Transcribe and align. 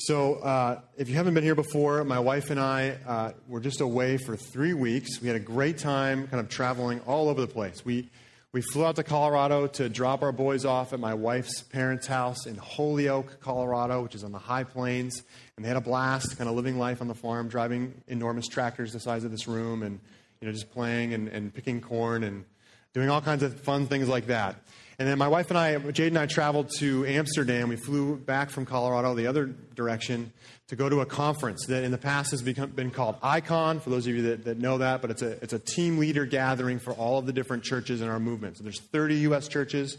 So, 0.00 0.34
uh, 0.36 0.80
if 0.96 1.08
you 1.08 1.16
haven't 1.16 1.34
been 1.34 1.42
here 1.42 1.56
before, 1.56 2.04
my 2.04 2.20
wife 2.20 2.50
and 2.50 2.60
I 2.60 2.98
uh, 3.04 3.32
were 3.48 3.58
just 3.58 3.80
away 3.80 4.16
for 4.16 4.36
three 4.36 4.72
weeks. 4.72 5.20
We 5.20 5.26
had 5.26 5.36
a 5.36 5.40
great 5.40 5.76
time 5.76 6.28
kind 6.28 6.38
of 6.38 6.48
traveling 6.48 7.00
all 7.00 7.28
over 7.28 7.40
the 7.40 7.48
place. 7.48 7.84
We, 7.84 8.08
we 8.52 8.60
flew 8.60 8.86
out 8.86 8.94
to 8.94 9.02
Colorado 9.02 9.66
to 9.66 9.88
drop 9.88 10.22
our 10.22 10.30
boys 10.30 10.64
off 10.64 10.92
at 10.92 11.00
my 11.00 11.14
wife's 11.14 11.62
parents' 11.62 12.06
house 12.06 12.46
in 12.46 12.54
Holyoke, 12.54 13.40
Colorado, 13.40 14.04
which 14.04 14.14
is 14.14 14.22
on 14.22 14.30
the 14.30 14.38
high 14.38 14.62
plains. 14.62 15.24
And 15.56 15.64
they 15.64 15.68
had 15.68 15.76
a 15.76 15.80
blast, 15.80 16.38
kind 16.38 16.48
of 16.48 16.54
living 16.54 16.78
life 16.78 17.00
on 17.00 17.08
the 17.08 17.14
farm, 17.16 17.48
driving 17.48 18.00
enormous 18.06 18.46
tractors 18.46 18.92
the 18.92 19.00
size 19.00 19.24
of 19.24 19.32
this 19.32 19.48
room, 19.48 19.82
and 19.82 19.98
you 20.40 20.46
know, 20.46 20.52
just 20.52 20.70
playing 20.70 21.12
and, 21.12 21.26
and 21.26 21.52
picking 21.52 21.80
corn 21.80 22.22
and 22.22 22.44
doing 22.92 23.10
all 23.10 23.20
kinds 23.20 23.42
of 23.42 23.58
fun 23.62 23.88
things 23.88 24.08
like 24.08 24.26
that. 24.28 24.62
And 25.00 25.06
then 25.06 25.16
my 25.16 25.28
wife 25.28 25.50
and 25.50 25.58
I, 25.58 25.78
Jade 25.78 26.08
and 26.08 26.18
I, 26.18 26.26
traveled 26.26 26.70
to 26.78 27.06
Amsterdam. 27.06 27.68
We 27.68 27.76
flew 27.76 28.16
back 28.16 28.50
from 28.50 28.66
Colorado 28.66 29.14
the 29.14 29.28
other 29.28 29.46
direction 29.46 30.32
to 30.66 30.76
go 30.76 30.88
to 30.88 31.02
a 31.02 31.06
conference 31.06 31.66
that 31.66 31.84
in 31.84 31.92
the 31.92 31.98
past 31.98 32.32
has 32.32 32.42
become, 32.42 32.70
been 32.70 32.90
called 32.90 33.14
ICON, 33.22 33.78
for 33.78 33.90
those 33.90 34.08
of 34.08 34.14
you 34.16 34.22
that, 34.22 34.44
that 34.44 34.58
know 34.58 34.78
that, 34.78 35.00
but 35.00 35.12
it's 35.12 35.22
a, 35.22 35.40
it's 35.40 35.52
a 35.52 35.58
team 35.60 35.98
leader 35.98 36.26
gathering 36.26 36.80
for 36.80 36.92
all 36.94 37.16
of 37.16 37.26
the 37.26 37.32
different 37.32 37.62
churches 37.62 38.00
in 38.00 38.08
our 38.08 38.18
movement. 38.18 38.58
So 38.58 38.64
there's 38.64 38.80
30 38.80 39.14
U.S. 39.18 39.46
churches 39.46 39.98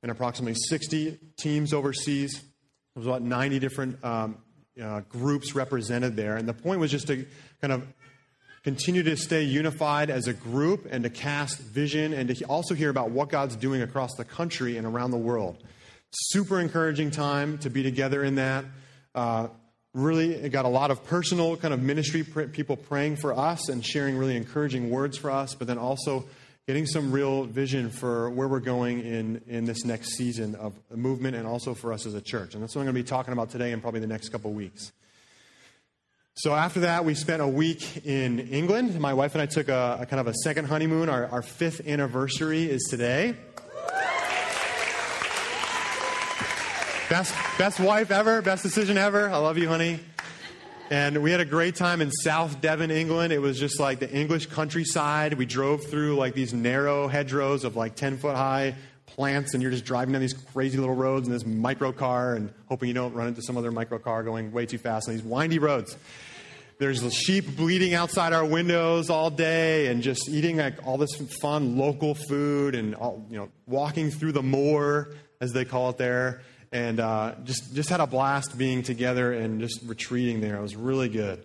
and 0.00 0.12
approximately 0.12 0.54
60 0.54 1.18
teams 1.36 1.72
overseas. 1.72 2.40
There's 2.94 3.08
about 3.08 3.22
90 3.22 3.58
different 3.58 4.04
um, 4.04 4.38
uh, 4.80 5.00
groups 5.08 5.56
represented 5.56 6.14
there. 6.14 6.36
And 6.36 6.48
the 6.48 6.54
point 6.54 6.78
was 6.78 6.92
just 6.92 7.08
to 7.08 7.26
kind 7.60 7.72
of 7.72 7.82
continue 8.62 9.02
to 9.02 9.16
stay 9.16 9.42
unified 9.42 10.10
as 10.10 10.26
a 10.26 10.34
group 10.34 10.86
and 10.90 11.04
to 11.04 11.10
cast 11.10 11.58
vision 11.58 12.12
and 12.12 12.34
to 12.34 12.44
also 12.44 12.74
hear 12.74 12.90
about 12.90 13.10
what 13.10 13.30
God's 13.30 13.56
doing 13.56 13.82
across 13.82 14.14
the 14.16 14.24
country 14.24 14.76
and 14.76 14.86
around 14.86 15.10
the 15.10 15.16
world. 15.16 15.56
Super 16.12 16.60
encouraging 16.60 17.10
time 17.10 17.58
to 17.58 17.70
be 17.70 17.82
together 17.82 18.22
in 18.22 18.34
that. 18.34 18.64
Uh, 19.14 19.48
really 19.94 20.48
got 20.50 20.64
a 20.64 20.68
lot 20.68 20.90
of 20.90 21.04
personal 21.04 21.56
kind 21.56 21.74
of 21.74 21.82
ministry 21.82 22.22
people 22.22 22.76
praying 22.76 23.16
for 23.16 23.36
us 23.36 23.68
and 23.68 23.84
sharing 23.84 24.16
really 24.16 24.36
encouraging 24.36 24.90
words 24.90 25.16
for 25.16 25.30
us, 25.30 25.54
but 25.54 25.66
then 25.66 25.78
also 25.78 26.24
getting 26.66 26.86
some 26.86 27.10
real 27.10 27.44
vision 27.44 27.90
for 27.90 28.30
where 28.30 28.46
we're 28.46 28.60
going 28.60 29.00
in, 29.00 29.42
in 29.48 29.64
this 29.64 29.84
next 29.84 30.10
season 30.10 30.54
of 30.54 30.74
movement 30.94 31.34
and 31.34 31.46
also 31.46 31.74
for 31.74 31.92
us 31.92 32.06
as 32.06 32.14
a 32.14 32.20
church. 32.20 32.54
And 32.54 32.62
that's 32.62 32.76
what 32.76 32.82
I'm 32.82 32.86
going 32.86 32.94
to 32.94 33.02
be 33.02 33.08
talking 33.08 33.32
about 33.32 33.50
today 33.50 33.72
and 33.72 33.82
probably 33.82 34.00
the 34.00 34.06
next 34.06 34.28
couple 34.28 34.52
weeks. 34.52 34.92
So 36.42 36.54
after 36.54 36.80
that, 36.80 37.04
we 37.04 37.14
spent 37.14 37.42
a 37.42 37.46
week 37.46 38.06
in 38.06 38.38
England. 38.48 38.98
My 38.98 39.12
wife 39.12 39.34
and 39.34 39.42
I 39.42 39.44
took 39.44 39.68
a, 39.68 39.98
a 40.00 40.06
kind 40.06 40.20
of 40.20 40.26
a 40.26 40.32
second 40.32 40.64
honeymoon. 40.64 41.10
Our, 41.10 41.26
our 41.26 41.42
fifth 41.42 41.86
anniversary 41.86 42.64
is 42.64 42.84
today. 42.88 43.36
Best, 47.10 47.34
best 47.58 47.78
wife 47.78 48.10
ever, 48.10 48.40
best 48.40 48.62
decision 48.62 48.96
ever. 48.96 49.28
I 49.28 49.36
love 49.36 49.58
you, 49.58 49.68
honey. 49.68 50.00
And 50.88 51.22
we 51.22 51.30
had 51.30 51.40
a 51.40 51.44
great 51.44 51.74
time 51.74 52.00
in 52.00 52.10
South 52.10 52.62
Devon, 52.62 52.90
England. 52.90 53.34
It 53.34 53.42
was 53.42 53.60
just 53.60 53.78
like 53.78 53.98
the 53.98 54.10
English 54.10 54.46
countryside. 54.46 55.34
We 55.34 55.44
drove 55.44 55.84
through 55.84 56.16
like 56.16 56.32
these 56.32 56.54
narrow 56.54 57.06
hedgerows 57.06 57.64
of 57.64 57.76
like 57.76 57.96
10 57.96 58.16
foot 58.16 58.34
high 58.34 58.76
plants, 59.04 59.52
and 59.52 59.62
you're 59.62 59.72
just 59.72 59.84
driving 59.84 60.12
down 60.12 60.22
these 60.22 60.32
crazy 60.32 60.78
little 60.78 60.94
roads 60.94 61.26
in 61.26 61.34
this 61.34 61.44
micro 61.44 61.92
car 61.92 62.34
and 62.34 62.50
hoping 62.66 62.88
you 62.88 62.94
don't 62.94 63.12
run 63.12 63.28
into 63.28 63.42
some 63.42 63.58
other 63.58 63.70
micro 63.70 63.98
car 63.98 64.22
going 64.22 64.52
way 64.52 64.64
too 64.64 64.78
fast 64.78 65.06
on 65.06 65.14
these 65.14 65.22
windy 65.22 65.58
roads. 65.58 65.98
There's 66.80 67.12
sheep 67.12 67.56
bleeding 67.56 67.92
outside 67.92 68.32
our 68.32 68.42
windows 68.44 69.10
all 69.10 69.28
day 69.28 69.88
and 69.88 70.02
just 70.02 70.30
eating 70.30 70.56
like 70.56 70.86
all 70.86 70.96
this 70.96 71.14
fun 71.42 71.76
local 71.76 72.14
food 72.14 72.74
and 72.74 72.94
all, 72.94 73.26
you 73.28 73.36
know 73.36 73.50
walking 73.66 74.10
through 74.10 74.32
the 74.32 74.42
moor 74.42 75.12
as 75.42 75.52
they 75.52 75.66
call 75.66 75.90
it 75.90 75.98
there 75.98 76.40
and 76.72 76.98
uh, 76.98 77.34
just 77.44 77.74
just 77.74 77.90
had 77.90 78.00
a 78.00 78.06
blast 78.06 78.56
being 78.56 78.82
together 78.82 79.30
and 79.30 79.60
just 79.60 79.80
retreating 79.84 80.40
there. 80.40 80.56
It 80.56 80.62
was 80.62 80.74
really 80.74 81.10
good. 81.10 81.44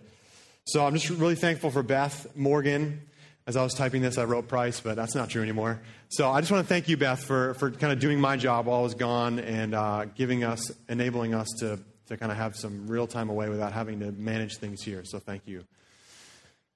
So 0.64 0.86
I'm 0.86 0.94
just 0.94 1.10
really 1.10 1.34
thankful 1.34 1.70
for 1.70 1.82
Beth 1.82 2.34
Morgan 2.34 3.02
as 3.46 3.56
I 3.56 3.62
was 3.62 3.74
typing 3.74 4.00
this, 4.00 4.16
I 4.16 4.24
wrote 4.24 4.48
Price, 4.48 4.80
but 4.80 4.96
that's 4.96 5.14
not 5.14 5.28
true 5.28 5.42
anymore. 5.42 5.80
So 6.08 6.30
I 6.30 6.40
just 6.40 6.50
want 6.50 6.64
to 6.64 6.68
thank 6.68 6.88
you, 6.88 6.96
Beth, 6.96 7.22
for, 7.22 7.54
for 7.54 7.70
kind 7.70 7.92
of 7.92 8.00
doing 8.00 8.18
my 8.18 8.36
job 8.36 8.66
while 8.66 8.80
I 8.80 8.82
was 8.82 8.94
gone 8.94 9.38
and 9.38 9.72
uh, 9.74 10.06
giving 10.06 10.42
us, 10.42 10.72
enabling 10.88 11.34
us 11.34 11.46
to, 11.60 11.78
to 12.06 12.16
kind 12.16 12.30
of 12.32 12.38
have 12.38 12.56
some 12.56 12.86
real 12.86 13.06
time 13.06 13.28
away 13.28 13.48
without 13.48 13.72
having 13.72 14.00
to 14.00 14.12
manage 14.12 14.56
things 14.56 14.82
here. 14.82 15.02
So 15.04 15.18
thank 15.18 15.42
you. 15.46 15.64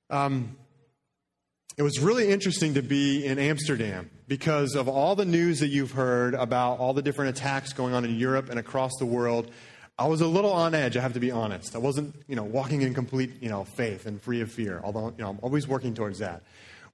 Um, 0.08 0.56
it 1.76 1.82
was 1.82 2.00
really 2.00 2.28
interesting 2.28 2.74
to 2.74 2.82
be 2.82 3.24
in 3.24 3.38
Amsterdam 3.38 4.10
because 4.26 4.74
of 4.74 4.88
all 4.88 5.14
the 5.14 5.24
news 5.24 5.60
that 5.60 5.68
you've 5.68 5.92
heard 5.92 6.34
about 6.34 6.78
all 6.78 6.92
the 6.92 7.02
different 7.02 7.38
attacks 7.38 7.72
going 7.72 7.94
on 7.94 8.04
in 8.04 8.16
Europe 8.16 8.50
and 8.50 8.58
across 8.58 8.92
the 8.98 9.06
world. 9.06 9.50
I 9.98 10.06
was 10.06 10.20
a 10.20 10.26
little 10.26 10.52
on 10.52 10.74
edge, 10.74 10.96
I 10.96 11.00
have 11.00 11.12
to 11.14 11.20
be 11.20 11.30
honest. 11.30 11.74
I 11.74 11.78
wasn't, 11.78 12.14
you 12.26 12.34
know, 12.34 12.42
walking 12.42 12.82
in 12.82 12.92
complete, 12.92 13.40
you 13.40 13.48
know, 13.48 13.64
faith 13.64 14.06
and 14.06 14.20
free 14.20 14.40
of 14.40 14.50
fear, 14.50 14.80
although, 14.82 15.08
you 15.16 15.22
know, 15.24 15.30
I'm 15.30 15.38
always 15.42 15.68
working 15.68 15.94
towards 15.94 16.18
that. 16.18 16.42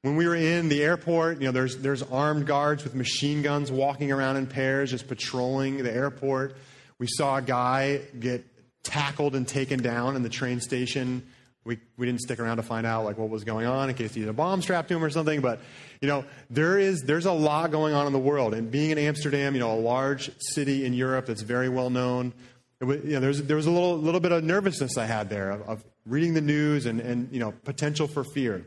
When 0.03 0.15
we 0.15 0.27
were 0.27 0.37
in 0.37 0.69
the 0.69 0.85
airport, 0.85 1.41
you 1.41 1.47
know, 1.47 1.53
there's, 1.53 1.79
there's 1.79 2.03
armed 2.03 2.47
guards 2.47 2.85
with 2.85 2.95
machine 2.95 3.43
guns 3.43 3.73
walking 3.73 4.13
around 4.13 4.37
in 4.37 4.47
pairs, 4.47 4.91
just 4.91 5.09
patrolling 5.09 5.83
the 5.83 5.93
airport. 5.93 6.57
We 6.99 7.07
saw 7.09 7.37
a 7.37 7.43
guy 7.43 8.01
get 8.19 8.45
tackled 8.83 9.35
and 9.35 9.47
taken 9.47 9.83
down 9.83 10.17
in 10.17 10.23
the 10.23 10.29
train 10.29 10.61
station. 10.61 11.27
We, 11.65 11.79
we 11.97 12.07
didn't 12.07 12.21
stick 12.21 12.39
around 12.39 12.59
to 12.59 12.63
find 12.63 12.87
out 12.87 13.05
like 13.05 13.19
what 13.19 13.29
was 13.29 13.45
going 13.45 13.67
on 13.67 13.89
in 13.89 13.97
case 13.97 14.15
he 14.15 14.21
had 14.21 14.29
a 14.29 14.33
bomb 14.33 14.63
strapped 14.63 14.89
to 14.89 14.97
him 14.97 15.05
or 15.05 15.11
something. 15.11 15.41
But 15.41 15.61
you 16.01 16.09
know, 16.09 16.25
there 16.49 16.79
is 16.79 17.03
there's 17.03 17.27
a 17.27 17.33
lot 17.33 17.71
going 17.71 17.95
on 17.95 18.07
in 18.07 18.13
the 18.13 18.19
world. 18.19 18.55
And 18.55 18.71
being 18.71 18.91
in 18.91 18.99
Amsterdam, 18.99 19.55
you 19.55 19.61
know, 19.61 19.73
a 19.73 19.81
large 19.81 20.31
city 20.39 20.85
in 20.85 20.95
Europe 20.95 21.27
that's 21.27 21.43
very 21.43 21.69
well 21.69 21.91
known, 21.91 22.33
was, 22.81 23.03
you 23.05 23.13
know, 23.13 23.21
there 23.21 23.29
was, 23.29 23.43
there 23.45 23.57
was 23.57 23.67
a 23.67 23.71
little, 23.71 23.99
little 23.99 24.21
bit 24.21 24.33
of 24.33 24.45
nervousness 24.45 24.97
I 24.97 25.07
had 25.07 25.29
there 25.31 25.51
of, 25.51 25.63
of 25.63 25.85
reading 26.07 26.35
the 26.35 26.41
news 26.41 26.87
and, 26.87 27.01
and 27.01 27.33
you 27.33 27.41
know, 27.41 27.53
potential 27.65 28.07
for 28.07 28.23
fear. 28.23 28.65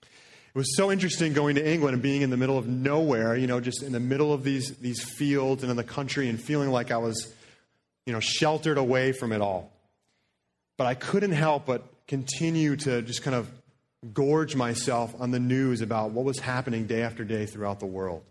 It 0.00 0.58
was 0.58 0.76
so 0.76 0.90
interesting 0.90 1.34
going 1.34 1.54
to 1.54 1.66
England 1.66 1.94
and 1.94 2.02
being 2.02 2.22
in 2.22 2.30
the 2.30 2.36
middle 2.36 2.58
of 2.58 2.66
nowhere, 2.66 3.36
you 3.36 3.46
know, 3.46 3.60
just 3.60 3.82
in 3.82 3.92
the 3.92 4.00
middle 4.00 4.32
of 4.32 4.42
these, 4.42 4.76
these 4.78 5.02
fields 5.02 5.62
and 5.62 5.70
in 5.70 5.76
the 5.76 5.84
country 5.84 6.28
and 6.28 6.40
feeling 6.40 6.70
like 6.70 6.90
I 6.90 6.96
was, 6.96 7.32
you 8.08 8.14
know, 8.14 8.20
sheltered 8.20 8.78
away 8.78 9.12
from 9.12 9.32
it 9.32 9.42
all. 9.42 9.70
But 10.78 10.86
I 10.86 10.94
couldn't 10.94 11.32
help 11.32 11.66
but 11.66 11.84
continue 12.06 12.74
to 12.76 13.02
just 13.02 13.22
kind 13.22 13.36
of 13.36 13.50
gorge 14.14 14.56
myself 14.56 15.14
on 15.20 15.30
the 15.30 15.38
news 15.38 15.82
about 15.82 16.12
what 16.12 16.24
was 16.24 16.38
happening 16.38 16.86
day 16.86 17.02
after 17.02 17.22
day 17.22 17.44
throughout 17.44 17.80
the 17.80 17.86
world. 17.86 18.22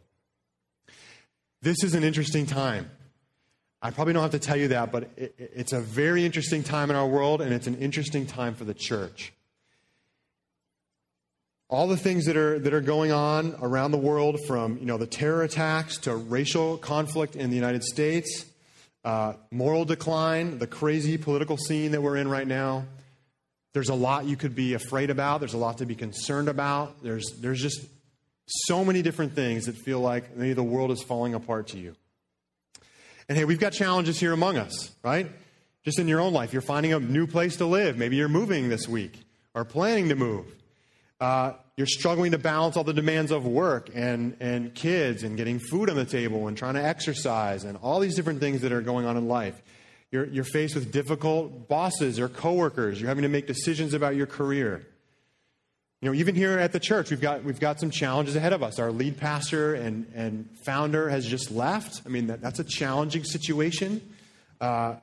This 1.62 1.84
is 1.84 1.94
an 1.94 2.04
interesting 2.04 2.48
time. 2.48 2.90
I 3.80 3.92
probably 3.92 4.14
don't 4.14 4.24
have 4.24 4.32
to 4.32 4.40
tell 4.40 4.58
you 4.58 4.70
that, 4.70 4.92
but 4.92 5.12
it, 5.16 5.36
it's 5.38 5.74
a 5.74 5.80
very 5.80 6.26
interesting 6.26 6.64
time 6.64 6.90
in 6.90 6.96
our 6.96 7.08
world, 7.08 7.40
and 7.40 7.54
it's 7.54 7.68
an 7.68 7.78
interesting 7.78 8.26
time 8.26 8.56
for 8.56 8.64
the 8.64 8.74
church. 8.74 9.32
All 11.70 11.88
the 11.88 11.98
things 11.98 12.26
that 12.26 12.36
are, 12.36 12.58
that 12.58 12.74
are 12.74 12.82
going 12.82 13.12
on 13.12 13.56
around 13.62 13.92
the 13.92 14.00
world, 14.00 14.40
from 14.48 14.80
you 14.80 14.86
know, 14.86 14.98
the 14.98 15.06
terror 15.06 15.44
attacks 15.44 16.00
to 16.00 16.16
racial 16.16 16.78
conflict 16.78 17.36
in 17.36 17.52
the 17.52 17.56
United 17.56 17.84
States, 17.84 18.46
uh, 19.08 19.34
moral 19.52 19.86
decline, 19.86 20.60
the 20.60 20.68
crazy 20.68 21.18
political 21.18 21.56
scene 21.56 21.92
that 21.92 22.02
we're 22.02 22.18
in 22.18 22.28
right 22.28 22.46
now, 22.46 22.84
there's 23.74 23.88
a 23.88 23.94
lot 23.94 24.26
you 24.26 24.36
could 24.36 24.54
be 24.54 24.74
afraid 24.74 25.10
about. 25.10 25.40
There's 25.40 25.54
a 25.54 25.58
lot 25.58 25.78
to 25.78 25.86
be 25.86 25.96
concerned 25.96 26.50
about. 26.50 27.02
There's, 27.02 27.32
there's 27.40 27.62
just 27.62 27.86
so 28.48 28.84
many 28.84 29.02
different 29.02 29.34
things 29.34 29.68
that 29.68 29.78
feel 29.78 30.02
like 30.02 30.36
maybe 30.36 30.52
the 30.52 30.64
world 30.64 30.92
is 30.92 31.02
falling 31.02 31.36
apart 31.36 31.68
to 31.70 31.78
you. 31.78 31.96
And 33.30 33.38
hey, 33.38 33.46
we've 33.46 33.62
got 33.62 33.72
challenges 33.72 34.20
here 34.20 34.34
among 34.34 34.58
us, 34.58 34.92
right? 35.06 35.32
Just 35.86 36.00
in 36.00 36.10
your 36.10 36.20
own 36.20 36.34
life, 36.34 36.52
you're 36.52 36.62
finding 36.62 36.92
a 36.92 37.00
new 37.00 37.28
place 37.28 37.56
to 37.58 37.66
live. 37.66 37.98
Maybe 37.98 38.18
you're 38.18 38.28
moving 38.28 38.68
this 38.68 38.90
week 38.90 39.24
or 39.54 39.64
planning 39.64 40.10
to 40.10 40.16
move. 40.16 40.54
Uh, 41.22 41.54
you're 41.78 41.86
struggling 41.86 42.32
to 42.32 42.40
balance 42.40 42.76
all 42.76 42.84
the 42.84 42.94
demands 42.94 43.32
of 43.32 43.46
work 43.46 43.92
and, 43.94 44.36
and 44.40 44.74
kids 44.74 45.22
and 45.22 45.38
getting 45.38 45.60
food 45.60 45.92
on 45.92 45.96
the 45.96 46.06
table 46.06 46.48
and 46.48 46.58
trying 46.58 46.74
to 46.74 46.84
exercise 46.84 47.64
and 47.64 47.78
all 47.84 48.00
these 48.00 48.16
different 48.16 48.40
things 48.40 48.62
that 48.62 48.72
are 48.72 48.82
going 48.82 49.06
on 49.06 49.16
in 49.16 49.28
life. 49.28 49.62
You're, 50.12 50.26
you're 50.26 50.44
faced 50.44 50.74
with 50.74 50.92
difficult 50.92 51.68
bosses 51.68 52.20
or 52.20 52.30
coworkers. 52.30 53.00
You're 53.00 53.10
having 53.10 53.22
to 53.22 53.30
make 53.30 53.46
decisions 53.46 53.94
about 53.94 54.16
your 54.16 54.26
career. 54.26 54.88
You 56.02 56.10
know, 56.10 56.16
even 56.16 56.34
here 56.34 56.58
at 56.58 56.72
the 56.72 56.80
church, 56.80 57.12
we've 57.12 57.22
got, 57.22 57.44
we've 57.44 57.60
got 57.60 57.80
some 57.80 57.92
challenges 57.92 58.36
ahead 58.36 58.54
of 58.54 58.64
us. 58.64 58.80
Our 58.80 58.92
lead 58.92 59.18
pastor 59.18 59.76
and, 59.76 60.12
and 60.16 60.50
founder 60.66 61.10
has 61.10 61.28
just 61.28 61.52
left. 61.52 62.02
I 62.08 62.10
mean, 62.10 62.28
that, 62.28 62.42
that's 62.42 62.60
a 62.60 62.64
challenging 62.64 63.24
situation. 63.24 64.02
Uh, 64.60 64.96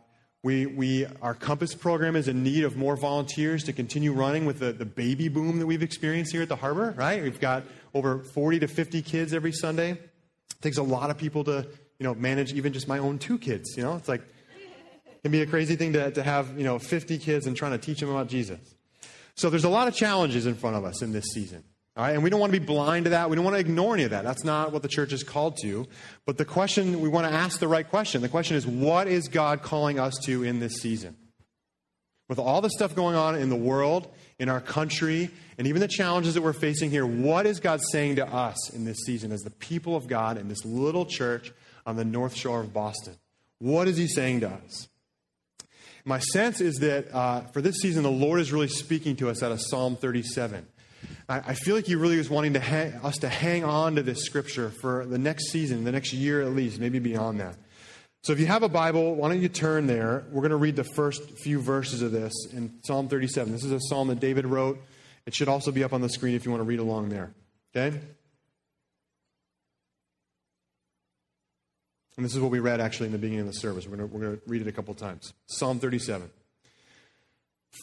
we, 0.45 0.67
we, 0.67 1.07
our 1.23 1.33
Compass 1.33 1.75
program 1.75 2.17
is 2.17 2.29
in 2.29 2.43
need 2.43 2.65
of 2.65 2.77
more 2.77 2.97
volunteers 2.97 3.65
to 3.65 3.73
continue 3.73 4.13
running 4.13 4.45
with 4.45 4.59
the, 4.59 4.75
the 4.75 4.85
baby 4.85 5.29
boom 5.29 5.59
that 5.59 5.67
we've 5.67 5.83
experienced 5.83 6.33
here 6.33 6.43
at 6.43 6.51
the 6.51 6.57
harbor, 6.57 6.93
right? 6.99 7.23
We've 7.23 7.41
got 7.41 7.65
over 7.95 8.19
40 8.19 8.61
to 8.61 8.69
50 8.69 9.01
kids 9.01 9.33
every 9.33 9.53
Sunday. 9.53 9.93
It 9.93 10.61
takes 10.61 10.77
a 10.77 10.83
lot 10.83 11.09
of 11.09 11.17
people 11.17 11.45
to, 11.45 11.67
you 11.99 12.05
know, 12.05 12.15
manage 12.15 12.53
even 12.53 12.75
just 12.75 12.87
my 12.87 12.99
own 12.99 13.19
two 13.19 13.39
kids, 13.39 13.75
you 13.75 13.83
know? 13.83 13.97
It's 13.97 14.07
like, 14.07 14.21
it 14.21 15.23
can 15.23 15.33
be 15.33 15.41
a 15.41 15.47
crazy 15.47 15.77
thing 15.77 15.95
to, 15.95 16.11
to 16.11 16.23
have, 16.23 16.59
you 16.59 16.65
know, 16.65 16.79
50 16.79 17.17
kids 17.17 17.47
and 17.47 17.57
trying 17.57 17.73
to 17.73 17.79
teach 17.79 18.01
them 18.01 18.11
about 18.11 18.29
Jesus. 18.29 18.61
So 19.37 19.49
there's 19.49 19.65
a 19.65 19.71
lot 19.71 19.89
of 19.89 19.95
challenges 19.95 20.45
in 20.45 20.57
front 20.57 20.77
of 20.77 20.85
us 20.85 21.01
in 21.01 21.13
this 21.13 21.25
season. 21.33 21.65
All 21.97 22.03
right, 22.03 22.15
and 22.15 22.25
we 22.25 22.31
don't 22.31 22.41
want 22.41 22.53
to 22.53 22.59
be 22.59 22.65
blind 22.65 23.05
to 23.05 23.11
that. 23.11 23.31
We 23.31 23.37
don't 23.37 23.45
want 23.45 23.55
to 23.55 23.61
ignore 23.61 23.95
any 23.95 24.03
of 24.03 24.11
that. 24.11 24.25
That's 24.25 24.43
not 24.43 24.73
what 24.73 24.83
the 24.83 24.89
church 24.89 25.13
is 25.13 25.23
called 25.23 25.59
to. 25.63 25.87
But 26.27 26.39
the 26.39 26.45
question, 26.45 27.01
we 27.01 27.09
want 27.09 27.29
to 27.29 27.33
ask 27.33 27.61
the 27.61 27.69
right 27.69 27.89
question. 27.89 28.21
The 28.21 28.29
question 28.29 28.57
is, 28.57 28.67
what 28.67 29.07
is 29.07 29.29
God 29.29 29.63
calling 29.63 30.01
us 30.01 30.15
to 30.25 30.43
in 30.43 30.59
this 30.59 30.81
season? 30.81 31.17
With 32.29 32.41
all 32.41 32.61
the 32.61 32.71
stuff 32.71 32.97
going 32.97 33.15
on 33.15 33.37
in 33.37 33.49
the 33.49 33.57
world, 33.57 34.09
in 34.41 34.49
our 34.49 34.61
country, 34.61 35.31
and 35.57 35.69
even 35.69 35.81
the 35.81 35.87
challenges 35.87 36.35
that 36.35 36.43
we're 36.43 36.53
facing 36.53 36.91
here, 36.91 37.07
what 37.07 37.47
is 37.47 37.61
God 37.61 37.81
saying 37.93 38.17
to 38.17 38.27
us 38.27 38.71
in 38.71 38.85
this 38.85 38.99
season 39.07 39.31
as 39.31 39.43
the 39.43 39.51
people 39.51 39.95
of 39.95 40.09
God 40.09 40.37
in 40.37 40.49
this 40.49 40.65
little 40.65 41.07
church 41.07 41.53
on 41.87 41.95
the 41.95 42.05
North 42.05 42.35
Shore 42.35 42.61
of 42.61 42.73
Boston? 42.73 43.15
What 43.61 43.87
is 43.87 43.97
He 43.97 44.09
saying 44.09 44.41
to 44.41 44.49
us? 44.49 44.89
My 46.05 46.19
sense 46.19 46.61
is 46.61 46.77
that 46.77 47.15
uh, 47.15 47.43
for 47.53 47.63
this 47.63 47.77
season, 47.77 48.03
the 48.03 48.11
Lord 48.11 48.41
is 48.41 48.53
really 48.53 48.69
speaking 48.69 49.15
to 49.17 49.31
us 49.31 49.43
out 49.45 49.53
of 49.53 49.61
Psalm 49.61 49.95
37. 49.95 50.67
I, 51.29 51.55
feel 51.55 51.75
like 51.75 51.87
He 51.87 51.95
really 51.95 52.19
is 52.19 52.29
wanting 52.29 52.53
to 52.55 52.61
hang, 52.61 52.93
us 53.03 53.17
to 53.19 53.29
hang 53.29 53.65
on 53.65 53.97
to 53.97 54.03
this 54.03 54.25
scripture 54.25 54.71
for 54.71 55.07
the 55.07 55.19
next 55.19 55.51
season, 55.51 55.85
the 55.85 55.93
next 55.93 56.13
year 56.13 56.43
at 56.43 56.53
least, 56.53 56.79
maybe 56.79 56.99
beyond 56.99 57.41
that. 57.41 57.57
So 58.23 58.33
if 58.33 58.41
you 58.41 58.47
have 58.47 58.63
a 58.63 58.69
Bible, 58.69 59.15
why 59.15 59.29
don't 59.29 59.41
you 59.41 59.49
turn 59.49 59.87
there? 59.87 60.25
We're 60.31 60.41
going 60.41 60.51
to 60.51 60.57
read 60.57 60.77
the 60.77 60.85
first 60.85 61.23
few 61.39 61.61
verses 61.61 62.01
of 62.01 62.11
this 62.11 62.33
in 62.53 62.73
Psalm 62.83 63.09
37. 63.09 63.53
This 63.53 63.65
is 63.65 63.73
a 63.73 63.81
psalm 63.81 64.09
that 64.09 64.21
David 64.21 64.47
wrote. 64.47 64.81
It 65.27 65.35
should 65.35 65.49
also 65.49 65.73
be 65.73 65.85
up 65.85 65.93
on 65.93 66.01
the 66.01 66.09
screen 66.09 66.35
if 66.35 66.45
you 66.45 66.51
want 66.51 66.61
to 66.61 66.67
read 66.67 66.79
along 66.79 67.11
there. 67.11 67.35
Okay? 67.77 67.99
And 72.17 72.25
this 72.25 72.35
is 72.35 72.41
what 72.41 72.51
we 72.51 72.61
read 72.61 72.81
actually 72.81 73.07
in 73.07 73.13
the 73.13 73.19
beginning 73.19 73.41
of 73.41 73.47
the 73.47 73.53
service. 73.53 73.87
We're 73.87 73.97
going 73.97 74.09
to, 74.09 74.15
we're 74.15 74.25
going 74.25 74.37
to 74.37 74.43
read 74.47 74.63
it 74.63 74.69
a 74.69 74.73
couple 74.73 74.95
times. 74.95 75.33
Psalm 75.47 75.79
37. 75.79 76.31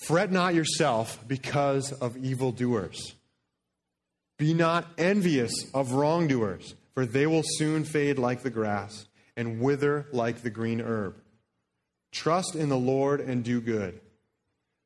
Fret 0.07 0.31
not 0.31 0.55
yourself 0.55 1.19
because 1.27 1.91
of 1.91 2.17
evildoers. 2.17 3.13
Be 4.41 4.55
not 4.55 4.87
envious 4.97 5.69
of 5.71 5.91
wrongdoers, 5.91 6.73
for 6.95 7.05
they 7.05 7.27
will 7.27 7.43
soon 7.45 7.83
fade 7.83 8.17
like 8.17 8.41
the 8.41 8.49
grass 8.49 9.05
and 9.37 9.61
wither 9.61 10.07
like 10.11 10.41
the 10.41 10.49
green 10.49 10.81
herb. 10.81 11.21
Trust 12.11 12.55
in 12.55 12.67
the 12.67 12.75
Lord 12.75 13.21
and 13.21 13.43
do 13.43 13.61
good. 13.61 14.01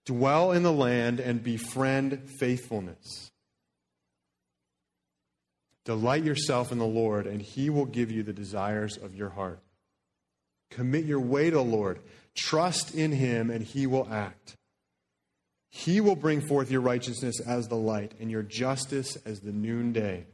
Dwell 0.06 0.52
in 0.52 0.64
the 0.64 0.74
land 0.74 1.22
and 1.22 1.42
befriend 1.42 2.30
faithfulness. 2.38 3.32
Delight 5.86 6.26
yourself 6.26 6.74
in 6.74 6.78
the 6.78 6.84
Lord, 6.84 7.26
and 7.26 7.42
he 7.42 7.70
will 7.70 7.86
give 7.86 8.12
you 8.12 8.24
the 8.24 8.34
desires 8.34 8.98
of 8.98 9.16
your 9.16 9.30
heart. 9.30 9.62
Commit 10.70 11.06
your 11.06 11.22
way 11.22 11.50
to 11.50 11.56
the 11.56 11.64
Lord. 11.64 12.02
Trust 12.36 12.94
in 12.94 13.14
him, 13.14 13.50
and 13.50 13.64
he 13.64 13.88
will 13.88 14.10
act. 14.12 14.58
He 15.78 16.00
will 16.00 16.16
bring 16.16 16.40
forth 16.40 16.72
your 16.72 16.80
righteousness 16.80 17.42
as 17.46 17.68
the 17.68 17.76
light, 17.76 18.14
and 18.22 18.32
your 18.32 18.44
justice 18.44 19.18
as 19.26 19.42
the 19.42 19.52
noonday. 19.52 20.26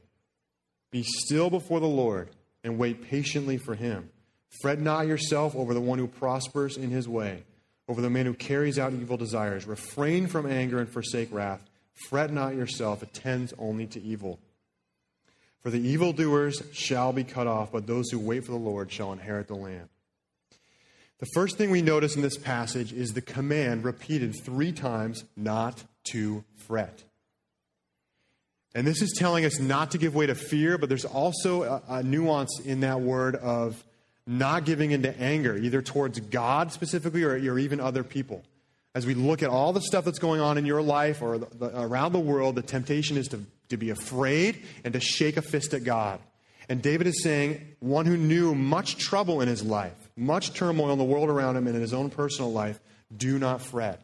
Be 0.92 1.02
still 1.02 1.50
before 1.50 1.80
the 1.80 1.88
Lord 1.88 2.30
and 2.64 2.78
wait 2.78 3.02
patiently 3.10 3.58
for 3.58 3.74
him. 3.74 4.12
Fret 4.62 4.80
not 4.80 5.08
yourself 5.08 5.56
over 5.56 5.74
the 5.74 5.82
one 5.82 5.98
who 5.98 6.06
prospers 6.06 6.78
in 6.78 6.92
his 6.92 7.10
way, 7.10 7.44
over 7.88 8.04
the 8.04 8.10
man 8.10 8.28
who 8.28 8.36
carries 8.36 8.78
out 8.78 8.94
evil 8.94 9.18
desires. 9.18 9.66
Refrain 9.66 10.28
from 10.28 10.46
anger 10.46 10.78
and 10.78 10.88
forsake 10.88 11.34
wrath. 11.34 11.68
Fret 12.08 12.32
not 12.32 12.54
yourself, 12.54 13.02
it 13.02 13.12
tends 13.12 13.52
only 13.58 13.88
to 13.88 14.00
evil. 14.00 14.38
For 15.62 15.72
the 15.72 15.82
evildoers 15.82 16.62
shall 16.72 17.14
be 17.14 17.24
cut 17.24 17.48
off, 17.48 17.72
but 17.72 17.88
those 17.88 18.12
who 18.12 18.20
wait 18.20 18.46
for 18.46 18.52
the 18.52 18.58
Lord 18.58 18.92
shall 18.92 19.12
inherit 19.12 19.48
the 19.48 19.56
land. 19.56 19.90
The 21.22 21.28
first 21.36 21.56
thing 21.56 21.70
we 21.70 21.84
notice 21.84 22.16
in 22.16 22.24
this 22.24 22.36
passage 22.36 22.92
is 22.92 23.14
the 23.14 23.22
command 23.22 23.84
repeated 23.84 24.36
three 24.44 24.72
times 24.72 25.24
not 25.38 25.84
to 26.06 26.44
fret. 26.56 27.04
And 28.74 28.88
this 28.88 29.04
is 29.04 29.14
telling 29.20 29.46
us 29.46 29.60
not 29.60 29.92
to 29.92 30.00
give 30.00 30.16
way 30.16 30.26
to 30.26 30.34
fear, 30.34 30.80
but 30.80 30.90
there's 30.90 31.06
also 31.06 31.62
a, 31.62 31.84
a, 31.90 32.04
nuance 32.04 32.60
in 32.66 32.80
that 32.80 33.02
word 33.02 33.36
of 33.36 33.84
not 34.26 34.66
giving 34.66 34.92
into 34.92 35.16
anger, 35.20 35.56
either 35.56 35.84
towards 35.84 36.20
God 36.20 36.72
specifically 36.72 37.22
or, 37.22 37.34
or 37.34 37.60
even 37.60 37.80
other 37.80 38.04
people. 38.04 38.44
As 38.96 39.06
we 39.06 39.14
look 39.14 39.44
at 39.44 39.50
all 39.50 39.74
the 39.74 39.82
stuff 39.82 40.06
that's 40.06 40.20
going 40.20 40.42
on 40.42 40.58
in 40.58 40.66
your 40.66 40.82
life 40.82 41.22
or 41.22 41.38
the, 41.38 41.48
the, 41.56 41.82
around 41.82 42.14
the 42.14 42.20
world, 42.20 42.56
the 42.56 42.64
temptation 42.64 43.16
is 43.16 43.28
to, 43.28 43.42
to 43.70 43.78
be 43.78 43.92
afraid 43.92 44.64
and 44.84 44.94
to 44.94 45.00
shake 45.00 45.38
a 45.38 45.44
fist 45.44 45.76
at 45.76 45.84
God. 45.84 46.20
And 46.68 46.82
David 46.82 47.06
is 47.06 47.22
saying, 47.22 47.76
one 47.80 48.08
who 48.08 48.18
knew 48.18 48.56
much 48.56 48.98
trouble 48.98 49.42
in 49.42 49.48
his 49.48 49.64
life, 49.64 50.01
much 50.16 50.54
turmoil 50.54 50.92
in 50.92 50.98
the 50.98 51.04
world 51.04 51.30
around 51.30 51.58
him 51.58 51.68
and 51.68 51.76
in 51.76 51.82
his 51.82 51.94
own 51.94 52.10
personal 52.10 52.52
life, 52.52 52.80
do 53.16 53.40
not 53.40 53.62
fret. 53.62 54.02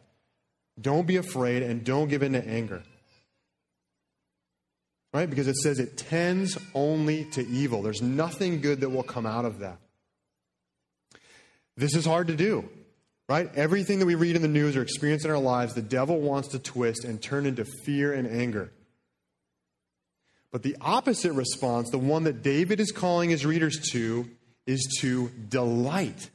Don't 0.80 1.06
be 1.06 1.16
afraid 1.16 1.62
and 1.62 1.84
don't 1.84 2.08
give 2.08 2.22
in 2.22 2.32
to 2.34 2.46
anger. 2.46 2.82
Right? 5.12 5.28
Because 5.28 5.48
it 5.48 5.56
says 5.56 5.78
it 5.78 5.96
tends 5.96 6.58
only 6.74 7.24
to 7.32 7.46
evil. 7.46 7.82
There's 7.82 8.02
nothing 8.02 8.60
good 8.60 8.80
that 8.80 8.90
will 8.90 9.02
come 9.02 9.26
out 9.26 9.44
of 9.44 9.60
that. 9.60 9.78
This 11.76 11.94
is 11.94 12.04
hard 12.04 12.28
to 12.28 12.36
do. 12.36 12.68
Right? 13.28 13.50
Everything 13.54 13.98
that 13.98 14.06
we 14.06 14.14
read 14.14 14.36
in 14.36 14.42
the 14.42 14.48
news 14.48 14.76
or 14.76 14.82
experience 14.82 15.24
in 15.24 15.30
our 15.30 15.38
lives, 15.38 15.74
the 15.74 15.82
devil 15.82 16.18
wants 16.20 16.48
to 16.48 16.58
twist 16.58 17.04
and 17.04 17.20
turn 17.20 17.46
into 17.46 17.64
fear 17.64 18.12
and 18.12 18.26
anger. 18.26 18.72
But 20.50 20.62
the 20.62 20.76
opposite 20.80 21.32
response, 21.32 21.90
the 21.90 21.98
one 21.98 22.24
that 22.24 22.42
David 22.42 22.80
is 22.80 22.90
calling 22.90 23.28
his 23.28 23.44
readers 23.44 23.90
to, 23.92 24.30
is 24.68 24.86
to 25.00 25.30
delight. 25.48 26.28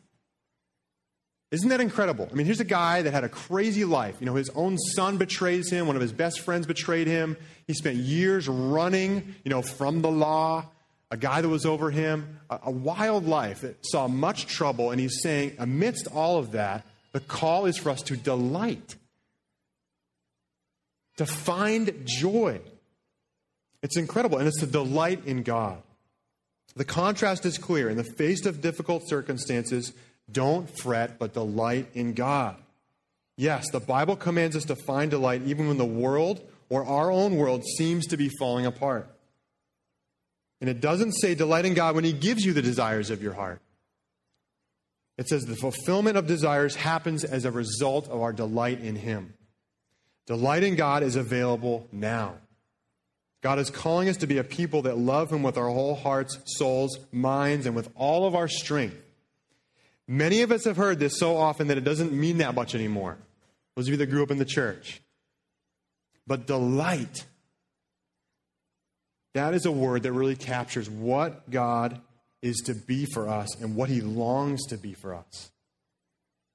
Isn't 1.51 1.69
that 1.69 1.80
incredible? 1.80 2.27
I 2.31 2.33
mean, 2.33 2.47
here's 2.47 2.59
a 2.59 2.65
guy 2.65 3.03
that 3.03 3.13
had 3.13 3.24
a 3.24 3.30
crazy 3.30 3.85
life. 3.85 4.18
You 4.19 4.25
know, 4.25 4.33
his 4.33 4.50
own 4.56 4.80
son 4.80 5.18
betrays 5.18 5.69
him, 5.69 5.85
one 5.85 5.95
of 5.95 6.01
his 6.01 6.12
best 6.12 6.39
friends 6.39 6.65
betrayed 6.65 7.06
him. 7.06 7.38
He 7.68 7.75
spent 7.75 7.97
years 7.97 8.50
running, 8.50 9.35
you 9.45 9.51
know, 9.51 9.62
from 9.62 10.01
the 10.01 10.09
law, 10.09 10.65
a 11.12 11.15
guy 11.15 11.41
that 11.41 11.47
was 11.47 11.63
over 11.63 11.91
him, 11.91 12.39
a, 12.50 12.59
a 12.63 12.71
wild 12.71 13.27
life 13.27 13.62
that 13.62 13.77
saw 13.85 14.07
much 14.07 14.47
trouble. 14.47 14.89
And 14.89 15.00
he's 15.00 15.21
saying, 15.21 15.53
amidst 15.59 16.07
all 16.07 16.39
of 16.39 16.53
that, 16.53 16.88
the 17.12 17.19
call 17.19 17.68
is 17.68 17.77
for 17.77 17.91
us 17.91 18.01
to 18.03 18.18
delight, 18.18 18.95
to 21.18 21.27
find 21.27 22.01
joy. 22.06 22.62
It's 23.83 23.95
incredible, 23.95 24.39
and 24.39 24.47
it's 24.47 24.59
to 24.62 24.65
delight 24.65 25.27
in 25.27 25.44
God. 25.44 25.83
The 26.75 26.85
contrast 26.85 27.45
is 27.45 27.57
clear. 27.57 27.89
In 27.89 27.97
the 27.97 28.03
face 28.03 28.45
of 28.45 28.61
difficult 28.61 29.07
circumstances, 29.07 29.93
don't 30.31 30.69
fret, 30.79 31.19
but 31.19 31.33
delight 31.33 31.89
in 31.93 32.13
God. 32.13 32.55
Yes, 33.35 33.69
the 33.71 33.79
Bible 33.79 34.15
commands 34.15 34.55
us 34.55 34.65
to 34.65 34.75
find 34.75 35.11
delight 35.11 35.41
even 35.45 35.67
when 35.67 35.77
the 35.77 35.85
world 35.85 36.41
or 36.69 36.85
our 36.85 37.11
own 37.11 37.35
world 37.35 37.63
seems 37.77 38.07
to 38.07 38.17
be 38.17 38.29
falling 38.39 38.65
apart. 38.65 39.07
And 40.61 40.69
it 40.69 40.81
doesn't 40.81 41.13
say 41.13 41.35
delight 41.35 41.65
in 41.65 41.73
God 41.73 41.95
when 41.95 42.03
He 42.03 42.13
gives 42.13 42.45
you 42.45 42.53
the 42.53 42.61
desires 42.61 43.09
of 43.09 43.21
your 43.21 43.33
heart. 43.33 43.61
It 45.17 45.27
says 45.27 45.45
the 45.45 45.55
fulfillment 45.55 46.17
of 46.17 46.25
desires 46.25 46.75
happens 46.75 47.23
as 47.23 47.45
a 47.45 47.51
result 47.51 48.07
of 48.07 48.21
our 48.21 48.33
delight 48.33 48.79
in 48.79 48.95
Him. 48.95 49.33
Delight 50.25 50.63
in 50.63 50.75
God 50.75 51.03
is 51.03 51.15
available 51.15 51.87
now. 51.92 52.35
God 53.44 53.59
is 53.59 53.69
calling 53.69 54.07
us 54.07 54.16
to 54.18 54.28
be 54.28 54.38
a 54.38 54.44
people 54.44 54.83
that 54.83 54.97
love 54.97 55.30
Him 55.30 55.44
with 55.44 55.57
our 55.57 55.68
whole 55.68 55.95
hearts, 55.95 56.40
souls, 56.45 56.97
minds, 57.12 57.66
and 57.66 57.76
with 57.76 57.92
all 57.94 58.26
of 58.26 58.35
our 58.35 58.47
strength. 58.47 58.95
Many 60.07 60.42
of 60.42 60.52
us 60.52 60.64
have 60.64 60.78
heard 60.78 60.97
this 60.97 61.19
so 61.19 61.35
often 61.35 61.68
that 61.68 61.78
it 61.78 61.83
doesn't 61.83 62.14
mean 62.14 62.38
that 62.38 62.56
much 62.56 62.73
anymore. 62.73 63.18
Those 63.76 63.88
of 63.88 63.92
you 63.92 63.97
that 63.97 64.06
grew 64.06 64.23
up 64.23 64.31
in 64.31 64.38
the 64.38 64.45
church. 64.45 65.02
But 66.26 66.47
delight, 66.47 67.26
that 69.33 69.54
is 69.54 69.66
a 69.66 69.71
word 69.71 70.04
that 70.04 70.14
really 70.14 70.38
captures 70.38 70.90
what 70.90 71.50
God 71.50 72.00
is 72.42 72.62
to 72.66 72.73
be 72.73 73.06
for 73.06 73.28
us 73.28 73.59
and 73.62 73.76
what 73.76 73.90
he 73.90 74.00
longs 74.00 74.66
to 74.68 74.78
be 74.78 74.94
for 74.94 75.14
us. 75.14 75.52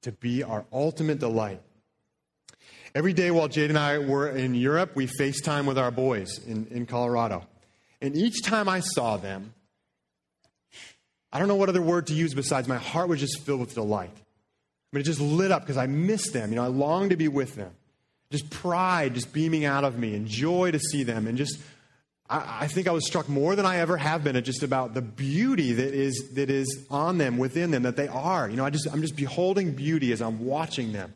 To 0.02 0.12
be 0.12 0.42
our 0.42 0.64
ultimate 0.72 1.18
delight. 1.18 1.60
Every 2.94 3.12
day 3.12 3.30
while 3.30 3.48
Jade 3.48 3.70
and 3.70 3.78
I 3.78 3.98
were 3.98 4.28
in 4.28 4.54
Europe, 4.54 4.92
we 4.94 5.06
FaceTime 5.06 5.66
with 5.66 5.78
our 5.78 5.90
boys 5.90 6.38
in, 6.46 6.66
in 6.70 6.86
Colorado. 6.86 7.46
And 8.00 8.16
each 8.16 8.42
time 8.42 8.68
I 8.68 8.80
saw 8.80 9.16
them, 9.16 9.52
I 11.32 11.38
don't 11.38 11.48
know 11.48 11.56
what 11.56 11.68
other 11.68 11.82
word 11.82 12.06
to 12.06 12.14
use 12.14 12.32
besides 12.32 12.66
my 12.68 12.78
heart 12.78 13.08
was 13.08 13.20
just 13.20 13.40
filled 13.40 13.60
with 13.60 13.74
delight. 13.74 14.10
I 14.14 14.96
mean, 14.96 15.02
it 15.02 15.04
just 15.04 15.20
lit 15.20 15.50
up 15.50 15.62
because 15.62 15.76
I 15.76 15.86
missed 15.86 16.32
them. 16.32 16.50
You 16.50 16.56
know, 16.56 16.64
I 16.64 16.68
longed 16.68 17.10
to 17.10 17.16
be 17.16 17.28
with 17.28 17.54
them. 17.54 17.72
Just 18.30 18.48
pride 18.50 19.14
just 19.14 19.32
beaming 19.32 19.64
out 19.64 19.84
of 19.84 19.98
me 19.98 20.14
and 20.14 20.26
joy 20.26 20.70
to 20.70 20.78
see 20.78 21.02
them. 21.02 21.26
And 21.26 21.36
just, 21.36 21.58
I, 22.28 22.60
I 22.60 22.66
think 22.68 22.88
I 22.88 22.92
was 22.92 23.06
struck 23.06 23.28
more 23.28 23.54
than 23.56 23.66
I 23.66 23.78
ever 23.78 23.98
have 23.98 24.24
been 24.24 24.36
at 24.36 24.44
just 24.44 24.62
about 24.62 24.94
the 24.94 25.02
beauty 25.02 25.74
that 25.74 25.94
is, 25.94 26.30
that 26.34 26.48
is 26.48 26.86
on 26.90 27.18
them, 27.18 27.36
within 27.36 27.70
them, 27.70 27.82
that 27.82 27.96
they 27.96 28.08
are. 28.08 28.48
You 28.48 28.56
know, 28.56 28.64
I 28.64 28.70
just, 28.70 28.88
I'm 28.90 29.02
just 29.02 29.16
beholding 29.16 29.72
beauty 29.72 30.12
as 30.12 30.22
I'm 30.22 30.46
watching 30.46 30.92
them, 30.92 31.12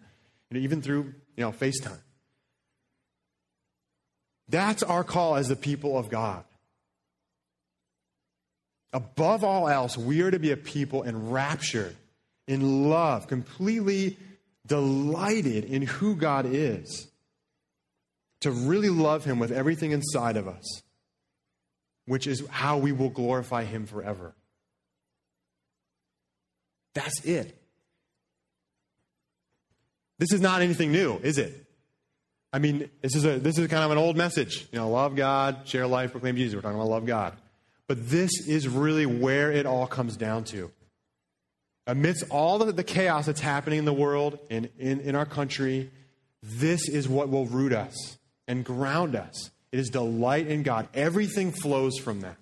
even 0.57 0.83
through, 0.83 1.15
you 1.37 1.45
know, 1.45 1.53
FaceTime. 1.53 2.01
That's 4.49 4.83
our 4.83 5.05
call 5.05 5.37
as 5.37 5.49
the 5.49 5.57
people 5.57 5.97
of 5.97 6.11
God. 6.11 6.45
Above 8.93 9.43
all 9.43 9.69
else, 9.69 9.97
we 9.97 10.21
are 10.21 10.31
to 10.31 10.39
be 10.39 10.51
a 10.51 10.57
people 10.57 11.03
enraptured 11.05 11.97
in 12.47 12.91
love, 12.91 13.27
completely 13.27 14.19
delighted 14.67 15.65
in 15.65 15.83
who 15.83 16.15
God 16.15 16.47
is, 16.47 17.09
to 18.41 18.51
really 18.51 18.91
love 18.91 19.25
Him 19.25 19.39
with 19.39 19.53
everything 19.53 19.93
inside 19.93 20.37
of 20.37 20.47
us, 20.49 20.83
which 22.07 22.27
is 22.27 22.47
how 22.49 22.77
we 22.77 22.93
will 22.93 23.09
glorify 23.09 23.65
Him 23.65 23.87
forever. 23.87 24.35
That's 26.95 27.25
it. 27.25 27.57
This 30.19 30.33
is 30.33 30.41
not 30.41 30.63
anything 30.63 30.93
new, 30.93 31.19
is 31.23 31.39
it? 31.39 31.67
I 32.53 32.59
mean, 32.59 32.91
this 33.01 33.15
is, 33.17 33.25
a, 33.25 33.39
this 33.39 33.59
is 33.59 33.67
kind 33.69 33.83
of 33.83 33.91
an 33.91 33.99
old 33.99 34.17
message. 34.17 34.69
You 34.73 34.79
know, 34.79 34.91
love 34.91 35.17
God, 35.17 35.63
share 35.65 35.87
life, 35.87 36.13
proclaim 36.13 36.37
Jesus. 36.37 36.55
We're 36.55 36.63
talking 36.63 36.77
about 36.77 36.91
love 36.91 37.07
God. 37.07 37.35
But 37.89 38.09
this 38.09 38.31
is 38.47 38.69
really 38.69 39.07
where 39.07 39.51
it 39.51 39.67
all 39.67 39.87
comes 39.87 40.17
down 40.17 40.45
to. 40.45 40.71
Amidst 41.87 42.25
all 42.31 42.59
the, 42.59 42.73
the 42.73 42.85
chaos 42.85 43.27
that's 43.27 43.41
happening 43.41 43.79
in 43.79 43.85
the 43.85 43.93
world 43.93 44.39
and 44.51 44.69
in, 44.79 45.01
in 45.01 45.17
our 45.17 45.27
country, 45.27 45.91
this 46.43 46.89
is 46.89 47.09
what 47.09 47.29
will 47.29 47.47
root 47.47 47.73
us 47.73 48.19
and 48.47 48.65
ground 48.65 49.17
us. 49.17 49.51
It 49.73 49.79
is 49.79 49.89
delight 49.89 50.47
in 50.47 50.63
God. 50.63 50.89
Everything 50.95 51.53
flows 51.53 51.99
from 51.99 52.21
that. 52.21 52.37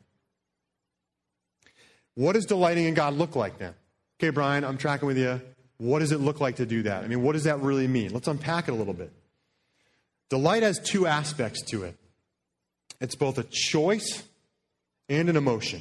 What 2.17 2.33
does 2.33 2.47
delighting 2.47 2.87
in 2.87 2.95
God 2.95 3.15
look 3.15 3.37
like 3.37 3.59
then? 3.59 3.75
Okay, 4.19 4.31
Brian, 4.31 4.65
I'm 4.65 4.77
tracking 4.77 5.07
with 5.07 5.17
you. 5.17 5.41
What 5.81 6.01
does 6.01 6.13
it 6.13 6.21
look 6.21 6.43
like 6.43 6.57
to 6.57 6.67
do 6.67 6.83
that? 6.83 7.05
I 7.05 7.07
mean, 7.07 7.23
what 7.23 7.33
does 7.33 7.45
that 7.45 7.59
really 7.61 7.87
mean? 7.87 8.13
Let's 8.13 8.29
unpack 8.29 8.69
it 8.69 8.73
a 8.73 8.75
little 8.75 8.93
bit. 8.93 9.11
Delight 10.29 10.63
has 10.63 10.79
two 10.79 11.07
aspects 11.07 11.63
to 11.71 11.85
it 11.85 11.97
it's 13.01 13.15
both 13.15 13.39
a 13.39 13.45
choice 13.45 14.23
and 15.09 15.31
an 15.31 15.37
emotion. 15.39 15.81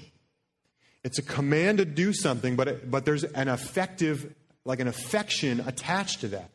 It's 1.03 1.19
a 1.19 1.21
command 1.21 1.79
to 1.79 1.85
do 1.85 2.13
something, 2.13 2.55
but, 2.55 2.69
it, 2.69 2.89
but 2.89 3.03
there's 3.03 3.25
an 3.25 3.49
affective, 3.49 4.33
like 4.63 4.79
an 4.79 4.87
affection 4.87 5.59
attached 5.67 6.21
to 6.21 6.29
that. 6.29 6.49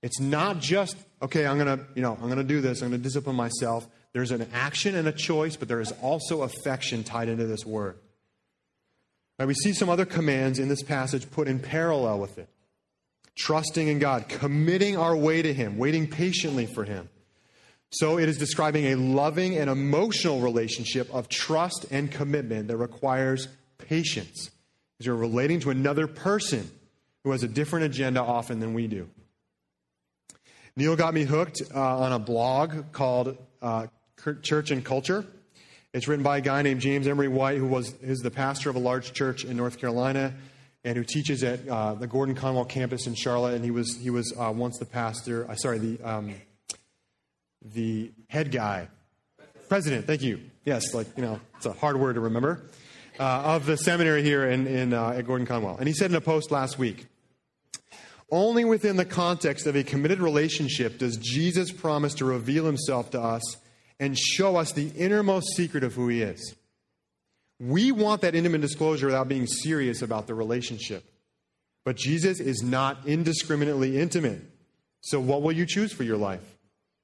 It's 0.00 0.18
not 0.18 0.58
just, 0.58 0.96
okay, 1.20 1.44
I'm 1.44 1.58
to, 1.58 1.84
you 1.94 2.00
know, 2.00 2.16
I'm 2.22 2.34
to 2.34 2.42
do 2.42 2.62
this, 2.62 2.80
I'm 2.80 2.92
to 2.92 2.98
discipline 2.98 3.36
myself. 3.36 3.86
There's 4.14 4.30
an 4.30 4.48
action 4.54 4.94
and 4.94 5.06
a 5.06 5.12
choice, 5.12 5.56
but 5.56 5.68
there 5.68 5.80
is 5.82 5.92
also 6.00 6.40
affection 6.40 7.04
tied 7.04 7.28
into 7.28 7.44
this 7.46 7.66
word. 7.66 7.98
Now, 9.38 9.44
we 9.44 9.52
see 9.52 9.74
some 9.74 9.90
other 9.90 10.06
commands 10.06 10.58
in 10.58 10.68
this 10.68 10.82
passage 10.82 11.30
put 11.30 11.48
in 11.48 11.58
parallel 11.58 12.18
with 12.18 12.38
it 12.38 12.48
trusting 13.36 13.88
in 13.88 13.98
God, 13.98 14.28
committing 14.28 14.96
our 14.96 15.16
way 15.16 15.42
to 15.42 15.52
Him, 15.52 15.78
waiting 15.78 16.06
patiently 16.06 16.66
for 16.66 16.84
Him. 16.84 17.08
So 17.90 18.18
it 18.18 18.28
is 18.28 18.38
describing 18.38 18.86
a 18.86 18.94
loving 18.94 19.56
and 19.56 19.68
emotional 19.68 20.40
relationship 20.40 21.12
of 21.14 21.28
trust 21.28 21.86
and 21.90 22.10
commitment 22.10 22.68
that 22.68 22.78
requires 22.78 23.48
patience. 23.78 24.50
Because 24.98 25.06
you're 25.06 25.16
relating 25.16 25.60
to 25.60 25.70
another 25.70 26.06
person 26.06 26.70
who 27.24 27.32
has 27.32 27.42
a 27.42 27.48
different 27.48 27.86
agenda 27.86 28.22
often 28.22 28.60
than 28.60 28.72
we 28.72 28.86
do. 28.86 29.08
Neil 30.74 30.96
got 30.96 31.12
me 31.12 31.24
hooked 31.24 31.60
uh, 31.74 31.98
on 31.98 32.12
a 32.12 32.18
blog 32.18 32.92
called 32.92 33.36
uh, 33.60 33.88
Church 34.42 34.70
and 34.70 34.82
Culture. 34.82 35.26
It's 35.92 36.08
written 36.08 36.22
by 36.22 36.38
a 36.38 36.40
guy 36.40 36.62
named 36.62 36.80
James 36.80 37.06
Emery 37.06 37.28
White, 37.28 37.58
who 37.58 37.66
was 37.66 37.92
is 38.00 38.20
the 38.20 38.30
pastor 38.30 38.70
of 38.70 38.76
a 38.76 38.78
large 38.78 39.12
church 39.12 39.44
in 39.44 39.58
North 39.58 39.78
Carolina 39.78 40.32
and 40.84 40.96
who 40.96 41.04
teaches 41.04 41.42
at 41.42 41.66
uh, 41.68 41.94
the 41.94 42.06
Gordon 42.06 42.34
Conwell 42.34 42.64
campus 42.64 43.06
in 43.06 43.14
Charlotte. 43.14 43.54
And 43.54 43.64
he 43.64 43.70
was 43.70 43.96
he 43.96 44.10
was 44.10 44.32
uh, 44.38 44.52
once 44.54 44.78
the 44.78 44.84
pastor. 44.84 45.48
Uh, 45.50 45.54
sorry, 45.54 45.78
the 45.78 46.02
um, 46.02 46.34
the 47.62 48.10
head 48.28 48.50
guy, 48.50 48.88
president. 49.68 50.06
Thank 50.06 50.22
you. 50.22 50.40
Yes, 50.64 50.94
like 50.94 51.06
you 51.16 51.22
know, 51.22 51.40
it's 51.56 51.66
a 51.66 51.72
hard 51.72 51.98
word 51.98 52.14
to 52.14 52.20
remember. 52.20 52.62
Uh, 53.20 53.42
of 53.44 53.66
the 53.66 53.76
seminary 53.76 54.22
here 54.22 54.48
in, 54.48 54.66
in 54.66 54.94
uh, 54.94 55.10
at 55.10 55.26
Gordon 55.26 55.46
Conwell, 55.46 55.76
and 55.76 55.86
he 55.86 55.92
said 55.92 56.10
in 56.10 56.16
a 56.16 56.20
post 56.20 56.50
last 56.50 56.78
week. 56.78 57.06
Only 58.30 58.64
within 58.64 58.96
the 58.96 59.04
context 59.04 59.66
of 59.66 59.76
a 59.76 59.84
committed 59.84 60.18
relationship 60.18 60.96
does 60.98 61.18
Jesus 61.18 61.70
promise 61.70 62.14
to 62.14 62.24
reveal 62.24 62.64
himself 62.64 63.10
to 63.10 63.20
us 63.20 63.42
and 64.00 64.18
show 64.18 64.56
us 64.56 64.72
the 64.72 64.88
innermost 64.96 65.54
secret 65.54 65.84
of 65.84 65.92
who 65.92 66.08
he 66.08 66.22
is. 66.22 66.54
We 67.62 67.92
want 67.92 68.22
that 68.22 68.34
intimate 68.34 68.60
disclosure 68.60 69.06
without 69.06 69.28
being 69.28 69.46
serious 69.46 70.02
about 70.02 70.26
the 70.26 70.34
relationship. 70.34 71.04
But 71.84 71.94
Jesus 71.96 72.40
is 72.40 72.60
not 72.60 73.06
indiscriminately 73.06 74.00
intimate. 74.00 74.40
So, 75.00 75.20
what 75.20 75.42
will 75.42 75.52
you 75.52 75.64
choose 75.64 75.92
for 75.92 76.02
your 76.02 76.16
life? 76.16 76.42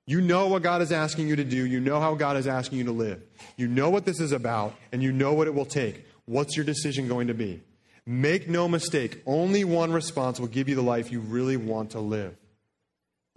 You 0.05 0.21
know 0.21 0.49
what 0.49 0.65
God 0.65 0.83
is 0.83 0.91
asking 0.91 1.29
you 1.29 1.37
to 1.37 1.45
do. 1.45 1.65
You 1.65 1.79
know 1.79 2.01
how 2.01 2.17
God 2.17 2.37
is 2.37 2.49
asking 2.49 2.79
you 2.79 2.85
to 2.85 2.93
live. 2.93 3.23
You 3.57 3.69
know 3.69 3.89
what 3.89 4.05
this 4.05 4.19
is 4.19 4.33
about, 4.33 4.75
and 4.91 5.01
you 5.01 5.13
know 5.13 5.33
what 5.33 5.47
it 5.47 5.55
will 5.55 5.65
take. 5.65 6.05
What's 6.25 6.57
your 6.57 6.65
decision 6.65 7.07
going 7.07 7.29
to 7.29 7.35
be? 7.35 7.63
Make 8.05 8.49
no 8.49 8.67
mistake, 8.67 9.23
only 9.27 9.63
one 9.63 9.93
response 9.93 10.41
will 10.41 10.49
give 10.49 10.69
you 10.69 10.75
the 10.75 10.83
life 10.83 11.13
you 11.13 11.21
really 11.21 11.57
want 11.57 11.91
to 11.91 12.01
live. 12.01 12.35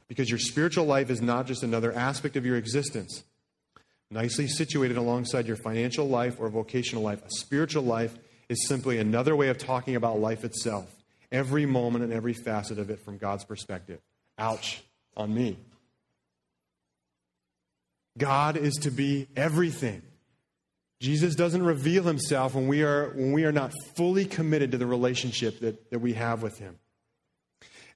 Because 0.08 0.30
your 0.30 0.40
spiritual 0.40 0.86
life 0.86 1.12
is 1.12 1.22
not 1.22 1.46
just 1.46 1.62
another 1.62 1.94
aspect 1.94 2.36
of 2.36 2.48
your 2.48 2.58
existence, 2.58 3.24
nicely 4.12 4.48
situated 4.48 4.98
alongside 4.98 5.48
your 5.48 5.56
financial 5.56 6.08
life 6.08 6.36
or 6.40 6.50
vocational 6.50 7.04
life. 7.04 7.24
A 7.24 7.30
spiritual 7.38 7.84
life 7.84 8.16
is 8.50 8.68
simply 8.68 9.00
another 9.00 9.36
way 9.36 9.48
of 9.48 9.58
talking 9.58 9.96
about 9.96 10.20
life 10.20 10.44
itself, 10.44 10.94
every 11.32 11.66
moment 11.66 12.04
and 12.04 12.14
every 12.14 12.34
facet 12.34 12.78
of 12.78 12.90
it 12.90 13.04
from 13.04 13.18
God's 13.18 13.46
perspective. 13.46 14.00
Ouch 14.38 14.84
on 15.16 15.34
me. 15.34 15.58
God 18.18 18.58
is 18.58 18.74
to 18.82 18.92
be 18.92 19.28
everything. 19.36 20.02
Jesus 21.00 21.34
doesn't 21.34 21.64
reveal 21.64 22.04
himself 22.04 22.54
when 22.54 22.68
we 22.68 22.84
are, 22.84 23.10
when 23.16 23.32
we 23.32 23.46
are 23.46 23.52
not 23.52 23.72
fully 23.96 24.26
committed 24.26 24.72
to 24.72 24.78
the 24.78 24.86
relationship 24.86 25.60
that, 25.62 25.90
that 25.90 26.00
we 26.00 26.14
have 26.14 26.44
with 26.44 26.60
him. 26.60 26.78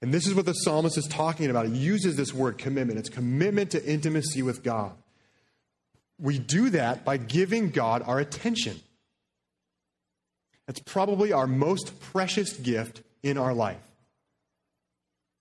And 0.01 0.13
this 0.13 0.25
is 0.25 0.33
what 0.33 0.45
the 0.45 0.53
psalmist 0.53 0.97
is 0.97 1.05
talking 1.05 1.49
about. 1.49 1.67
He 1.67 1.77
uses 1.77 2.15
this 2.15 2.33
word 2.33 2.57
commitment. 2.57 2.97
It's 2.97 3.09
commitment 3.09 3.71
to 3.71 3.85
intimacy 3.85 4.41
with 4.41 4.63
God. 4.63 4.93
We 6.19 6.39
do 6.39 6.69
that 6.71 7.03
by 7.03 7.17
giving 7.17 7.69
God 7.69 8.03
our 8.05 8.19
attention. 8.19 8.79
That's 10.67 10.79
probably 10.79 11.33
our 11.33 11.47
most 11.47 11.99
precious 11.99 12.53
gift 12.53 13.01
in 13.21 13.37
our 13.37 13.53
life. 13.53 13.81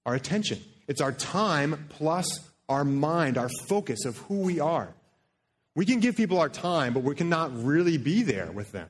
Our 0.05 0.15
attention. 0.15 0.63
It's 0.87 1.01
our 1.01 1.13
time 1.13 1.87
plus 1.89 2.41
our 2.69 2.85
mind, 2.85 3.39
our 3.39 3.49
focus 3.69 4.05
of 4.05 4.19
who 4.19 4.41
we 4.41 4.61
are. 4.61 4.93
We 5.75 5.87
can 5.87 6.01
give 6.01 6.17
people 6.17 6.39
our 6.39 6.49
time, 6.49 6.95
but 6.95 7.03
we 7.03 7.15
cannot 7.15 7.65
really 7.65 7.97
be 7.97 8.23
there 8.23 8.51
with 8.53 8.73
them. 8.73 8.89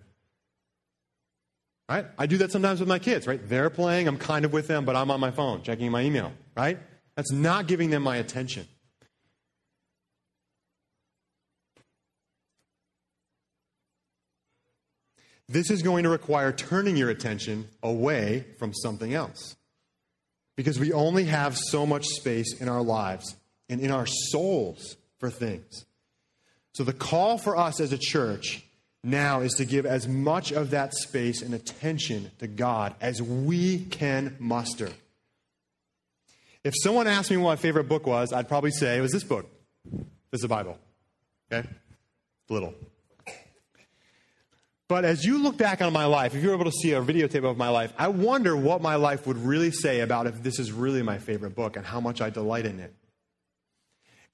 Right? 1.88 2.06
I 2.18 2.26
do 2.26 2.38
that 2.38 2.50
sometimes 2.50 2.80
with 2.80 2.88
my 2.88 2.98
kids, 2.98 3.26
right? 3.26 3.40
They're 3.46 3.70
playing, 3.70 4.08
I'm 4.08 4.16
kind 4.16 4.44
of 4.44 4.52
with 4.52 4.68
them, 4.68 4.84
but 4.84 4.96
I'm 4.96 5.10
on 5.10 5.20
my 5.20 5.30
phone 5.30 5.62
checking 5.62 5.90
my 5.90 6.02
email, 6.02 6.32
right? 6.56 6.78
That's 7.14 7.30
not 7.30 7.66
giving 7.66 7.90
them 7.90 8.02
my 8.02 8.16
attention. 8.16 8.66
This 15.48 15.70
is 15.70 15.82
going 15.82 16.04
to 16.04 16.10
require 16.10 16.52
turning 16.52 16.96
your 16.96 17.10
attention 17.10 17.68
away 17.82 18.46
from 18.58 18.72
something 18.72 19.12
else. 19.12 19.56
Because 20.56 20.78
we 20.78 20.92
only 20.92 21.24
have 21.24 21.56
so 21.56 21.84
much 21.84 22.06
space 22.06 22.54
in 22.60 22.68
our 22.68 22.82
lives 22.82 23.36
and 23.68 23.80
in 23.80 23.90
our 23.90 24.06
souls 24.06 24.96
for 25.18 25.30
things. 25.30 25.84
So 26.72 26.84
the 26.84 26.92
call 26.92 27.38
for 27.38 27.56
us 27.56 27.80
as 27.80 27.92
a 27.92 27.98
church 27.98 28.64
now 29.02 29.40
is 29.40 29.54
to 29.54 29.64
give 29.64 29.84
as 29.84 30.08
much 30.08 30.50
of 30.50 30.70
that 30.70 30.94
space 30.94 31.42
and 31.42 31.54
attention 31.54 32.30
to 32.38 32.46
God 32.46 32.94
as 33.00 33.20
we 33.20 33.80
can 33.84 34.36
muster. 34.38 34.90
If 36.64 36.72
someone 36.82 37.06
asked 37.06 37.30
me 37.30 37.36
what 37.36 37.50
my 37.50 37.56
favorite 37.56 37.88
book 37.88 38.06
was, 38.06 38.32
I'd 38.32 38.48
probably 38.48 38.70
say 38.70 38.96
it 38.96 39.02
was 39.02 39.12
this 39.12 39.24
book. 39.24 39.46
This 39.84 40.38
is 40.38 40.42
the 40.42 40.48
Bible. 40.48 40.78
Okay? 41.52 41.68
Little. 42.48 42.74
But 44.88 45.04
as 45.04 45.24
you 45.24 45.42
look 45.42 45.56
back 45.56 45.80
on 45.80 45.92
my 45.92 46.04
life, 46.04 46.34
if 46.34 46.42
you're 46.42 46.54
able 46.54 46.66
to 46.66 46.72
see 46.72 46.92
a 46.92 47.00
videotape 47.00 47.48
of 47.48 47.56
my 47.56 47.70
life, 47.70 47.92
I 47.96 48.08
wonder 48.08 48.54
what 48.54 48.82
my 48.82 48.96
life 48.96 49.26
would 49.26 49.38
really 49.38 49.70
say 49.70 50.00
about 50.00 50.26
if 50.26 50.42
this 50.42 50.58
is 50.58 50.72
really 50.72 51.02
my 51.02 51.18
favorite 51.18 51.54
book 51.54 51.76
and 51.76 51.86
how 51.86 52.00
much 52.00 52.20
I 52.20 52.28
delight 52.28 52.66
in 52.66 52.80
it. 52.80 52.94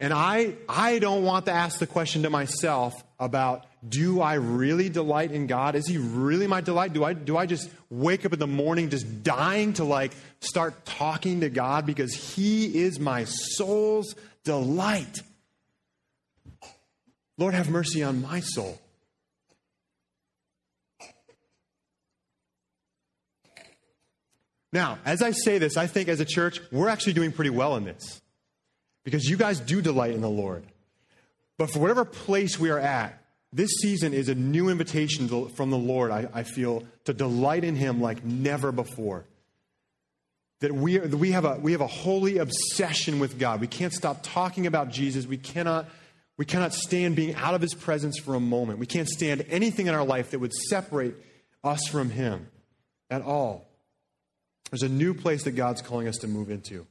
And 0.00 0.14
I, 0.14 0.54
I 0.69 0.99
don't 0.99 1.25
want 1.25 1.45
to 1.47 1.52
ask 1.52 1.78
the 1.78 1.87
question 1.87 2.23
to 2.23 2.30
myself 2.30 3.04
about 3.19 3.66
do 3.87 4.21
I 4.21 4.35
really 4.35 4.88
delight 4.88 5.30
in 5.30 5.47
God? 5.47 5.75
Is 5.75 5.87
He 5.87 5.99
really 5.99 6.47
my 6.47 6.62
delight? 6.62 6.95
Do 6.95 7.04
I, 7.04 7.12
do 7.12 7.37
I 7.37 7.47
just 7.47 7.71
wake 7.90 8.25
up 8.25 8.33
in 8.33 8.38
the 8.38 8.47
morning 8.47 8.90
just 8.90 9.23
dying 9.23 9.75
to 9.75 9.85
like 9.85 10.12
start 10.40 10.85
talking 10.85 11.40
to 11.40 11.50
God 11.50 11.87
because 11.87 12.14
He 12.14 12.83
is 12.83 12.99
my 12.99 13.25
soul's 13.25 14.14
delight? 14.42 15.21
Lord, 17.38 17.54
have 17.54 17.71
mercy 17.71 18.02
on 18.02 18.21
my 18.21 18.40
soul. 18.40 18.78
Now, 24.73 24.99
as 25.05 25.23
I 25.23 25.33
say 25.33 25.59
this, 25.59 25.77
I 25.77 25.87
think 25.87 26.09
as 26.09 26.21
a 26.21 26.25
church, 26.25 26.61
we're 26.71 26.89
actually 26.89 27.15
doing 27.15 27.33
pretty 27.33 27.50
well 27.50 27.77
in 27.77 27.85
this 27.85 28.21
because 29.05 29.25
you 29.25 29.37
guys 29.37 29.59
do 29.59 29.83
delight 29.83 30.12
in 30.12 30.21
the 30.21 30.31
Lord. 30.31 30.65
But 31.59 31.71
for 31.71 31.81
whatever 31.81 32.05
place 32.05 32.59
we 32.59 32.71
are 32.71 32.79
at, 32.79 33.21
this 33.53 33.71
season 33.81 34.15
is 34.15 34.29
a 34.29 34.35
new 34.35 34.69
invitation 34.69 35.29
to, 35.29 35.49
from 35.49 35.71
the 35.71 35.77
Lord, 35.77 36.12
I, 36.12 36.29
I, 36.33 36.43
feel, 36.45 36.85
to 37.05 37.12
delight 37.12 37.65
in 37.65 37.75
Him 37.75 38.00
like 38.00 38.25
never 38.25 38.71
before. 38.71 39.27
That 40.61 40.73
we, 40.73 40.99
are, 40.99 41.07
that 41.07 41.17
we, 41.17 41.33
have 41.33 41.45
a, 41.45 41.59
we 41.61 41.73
have 41.73 41.81
a 41.81 41.87
holy 41.87 42.39
obsession 42.39 43.19
with 43.19 43.39
God. 43.39 43.61
We 43.61 43.67
can't 43.67 43.93
stop 43.93 44.21
talking 44.23 44.67
about 44.67 44.91
Jesus. 44.91 45.27
We 45.27 45.39
cannot, 45.39 45.89
we 46.37 46.45
cannot 46.45 46.75
stand 46.75 47.17
being 47.17 47.35
out 47.35 47.55
of 47.55 47.61
His 47.61 47.75
presence 47.75 48.19
for 48.21 48.37
a 48.37 48.41
moment. 48.41 48.79
We 48.79 48.87
can't 48.87 49.09
stand 49.09 49.45
anything 49.49 49.89
in 49.89 49.95
our 49.95 50.05
life 50.05 50.31
that 50.31 50.39
would 50.39 50.53
separate 50.53 51.15
us 51.65 51.89
from 51.89 52.11
Him 52.11 52.47
at 53.09 53.23
all. 53.23 53.70
There's 54.71 54.83
a 54.83 54.89
new 54.89 55.15
place 55.15 55.43
that 55.45 55.53
God's 55.53 55.83
calling 55.83 56.07
us 56.07 56.19
to 56.19 56.29
move 56.29 56.50
into. 56.50 56.87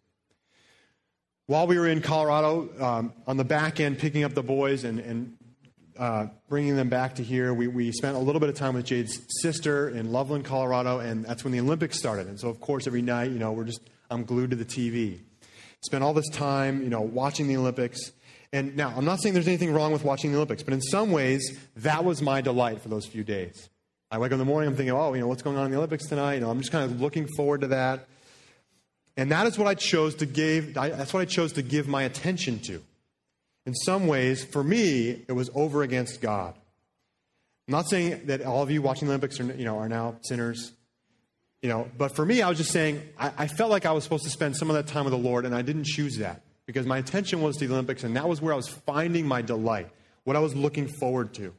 while 1.48 1.66
we 1.66 1.80
were 1.80 1.88
in 1.88 2.02
Colorado, 2.02 2.70
um, 2.80 3.14
on 3.26 3.38
the 3.38 3.44
back 3.44 3.80
end, 3.80 3.98
picking 3.98 4.24
up 4.24 4.36
the 4.36 4.44
boys 4.44 4.84
and, 4.84 5.00
and 5.00 5.38
uh, 5.98 6.28
bringing 6.48 6.76
them 6.76 6.90
back 6.90 7.16
to 7.16 7.24
here, 7.24 7.54
we, 7.54 7.68
we 7.68 7.92
spent 7.92 8.16
a 8.16 8.20
little 8.20 8.40
bit 8.40 8.50
of 8.50 8.56
time 8.56 8.76
with 8.76 8.86
Jade's 8.86 9.20
sister 9.42 9.90
in 9.90 10.12
Loveland, 10.12 10.46
Colorado, 10.46 11.00
and 11.00 11.26
that's 11.26 11.44
when 11.44 11.52
the 11.52 11.60
Olympics 11.60 11.98
started. 11.98 12.28
And 12.28 12.40
so, 12.40 12.50
of 12.50 12.60
course, 12.60 12.86
every 12.86 13.02
night, 13.02 13.32
you 13.32 13.40
know, 13.40 13.52
we're 13.52 13.64
just, 13.64 13.82
I'm 14.12 14.24
glued 14.26 14.52
to 14.52 14.56
the 14.56 14.66
TV. 14.66 15.22
Spent 15.82 16.04
all 16.04 16.14
this 16.14 16.30
time, 16.30 16.84
you 16.84 16.90
know, 16.90 17.02
watching 17.02 17.48
the 17.48 17.58
Olympics. 17.58 18.12
And 18.54 18.76
now, 18.76 18.94
I'm 18.96 19.06
not 19.06 19.20
saying 19.22 19.34
there's 19.34 19.48
anything 19.48 19.74
wrong 19.74 19.92
with 19.92 20.04
watching 20.04 20.32
the 20.32 20.38
Olympics, 20.38 20.64
but 20.64 20.74
in 20.74 20.82
some 20.82 21.12
ways, 21.12 21.58
that 21.78 22.06
was 22.06 22.22
my 22.22 22.42
delight 22.42 22.82
for 22.82 22.90
those 22.90 23.06
few 23.06 23.24
days. 23.24 23.70
I 24.12 24.18
wake 24.18 24.32
up 24.32 24.34
in 24.34 24.40
the 24.40 24.46
morning, 24.46 24.70
I'm 24.70 24.76
thinking, 24.76 24.96
oh, 24.96 25.14
you 25.14 25.22
know, 25.22 25.28
what's 25.28 25.44
going 25.44 25.58
on 25.58 25.66
in 25.66 25.72
the 25.72 25.78
Olympics 25.78 26.08
tonight? 26.08 26.36
You 26.36 26.40
know, 26.42 26.50
I'm 26.50 26.60
just 26.60 26.72
kind 26.72 26.84
of 26.90 27.00
looking 27.00 27.28
forward 27.36 27.62
to 27.62 27.68
that. 27.68 28.08
And 29.16 29.32
that 29.32 29.46
is 29.46 29.58
what 29.58 29.68
I 29.68 29.76
chose 29.76 30.16
to 30.16 30.26
give, 30.26 30.74
that's 30.74 31.14
what 31.14 31.22
I 31.22 31.26
chose 31.26 31.54
to 31.54 31.62
give 31.62 31.88
my 31.88 32.04
attention 32.04 32.60
to. 32.62 32.82
In 33.66 33.76
some 33.76 34.08
ways, 34.08 34.44
for 34.44 34.64
me, 34.64 35.10
it 35.28 35.34
was 35.34 35.50
over 35.54 35.84
against 35.84 36.22
God. 36.22 36.56
I'm 37.68 37.74
not 37.74 37.88
saying 37.88 38.26
that 38.26 38.42
all 38.42 38.64
of 38.64 38.72
you 38.72 38.82
watching 38.82 39.08
the 39.08 39.14
Olympics 39.14 39.40
are, 39.40 39.44
you 39.44 39.66
know, 39.66 39.78
are 39.78 39.90
now 39.90 40.16
sinners. 40.22 40.72
You 41.62 41.70
know, 41.70 41.88
but 41.98 42.16
for 42.16 42.26
me, 42.26 42.42
I 42.42 42.50
was 42.50 42.58
just 42.58 42.72
saying, 42.72 43.02
I, 43.20 43.32
I 43.38 43.48
felt 43.48 43.70
like 43.70 43.86
I 43.86 43.92
was 43.92 44.04
supposed 44.04 44.24
to 44.24 44.30
spend 44.32 44.58
some 44.58 44.72
of 44.72 44.76
that 44.76 44.88
time 44.88 45.04
with 45.04 45.12
the 45.12 45.20
Lord, 45.20 45.46
and 45.46 45.54
I 45.54 45.62
didn't 45.62 45.84
choose 45.84 46.18
that 46.18 46.42
because 46.66 46.88
my 46.88 46.98
attention 46.98 47.42
was 47.42 47.58
to 47.58 47.68
the 47.68 47.74
Olympics, 47.74 48.04
and 48.04 48.16
that 48.16 48.28
was 48.28 48.42
where 48.42 48.54
I 48.54 48.56
was 48.56 48.70
finding 48.70 49.28
my 49.28 49.44
delight, 49.44 49.90
what 50.24 50.36
I 50.36 50.40
was 50.40 50.56
looking 50.56 50.88
forward 50.88 51.34
to. 51.36 51.54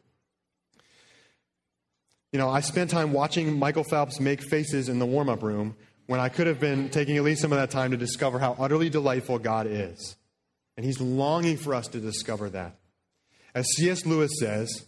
You 2.32 2.38
know, 2.38 2.48
I 2.48 2.60
spent 2.60 2.90
time 2.90 3.12
watching 3.12 3.58
Michael 3.58 3.82
Phelps 3.82 4.20
make 4.20 4.40
faces 4.40 4.88
in 4.88 5.00
the 5.00 5.06
warm 5.06 5.28
up 5.28 5.42
room 5.42 5.74
when 6.06 6.20
I 6.20 6.28
could 6.28 6.46
have 6.46 6.60
been 6.60 6.88
taking 6.88 7.16
at 7.16 7.24
least 7.24 7.42
some 7.42 7.52
of 7.52 7.58
that 7.58 7.70
time 7.70 7.90
to 7.90 7.96
discover 7.96 8.38
how 8.38 8.54
utterly 8.56 8.88
delightful 8.88 9.40
God 9.40 9.66
is. 9.66 10.16
And 10.76 10.86
He's 10.86 11.00
longing 11.00 11.56
for 11.56 11.74
us 11.74 11.88
to 11.88 11.98
discover 11.98 12.48
that. 12.50 12.76
As 13.52 13.66
C.S. 13.74 14.06
Lewis 14.06 14.30
says, 14.38 14.86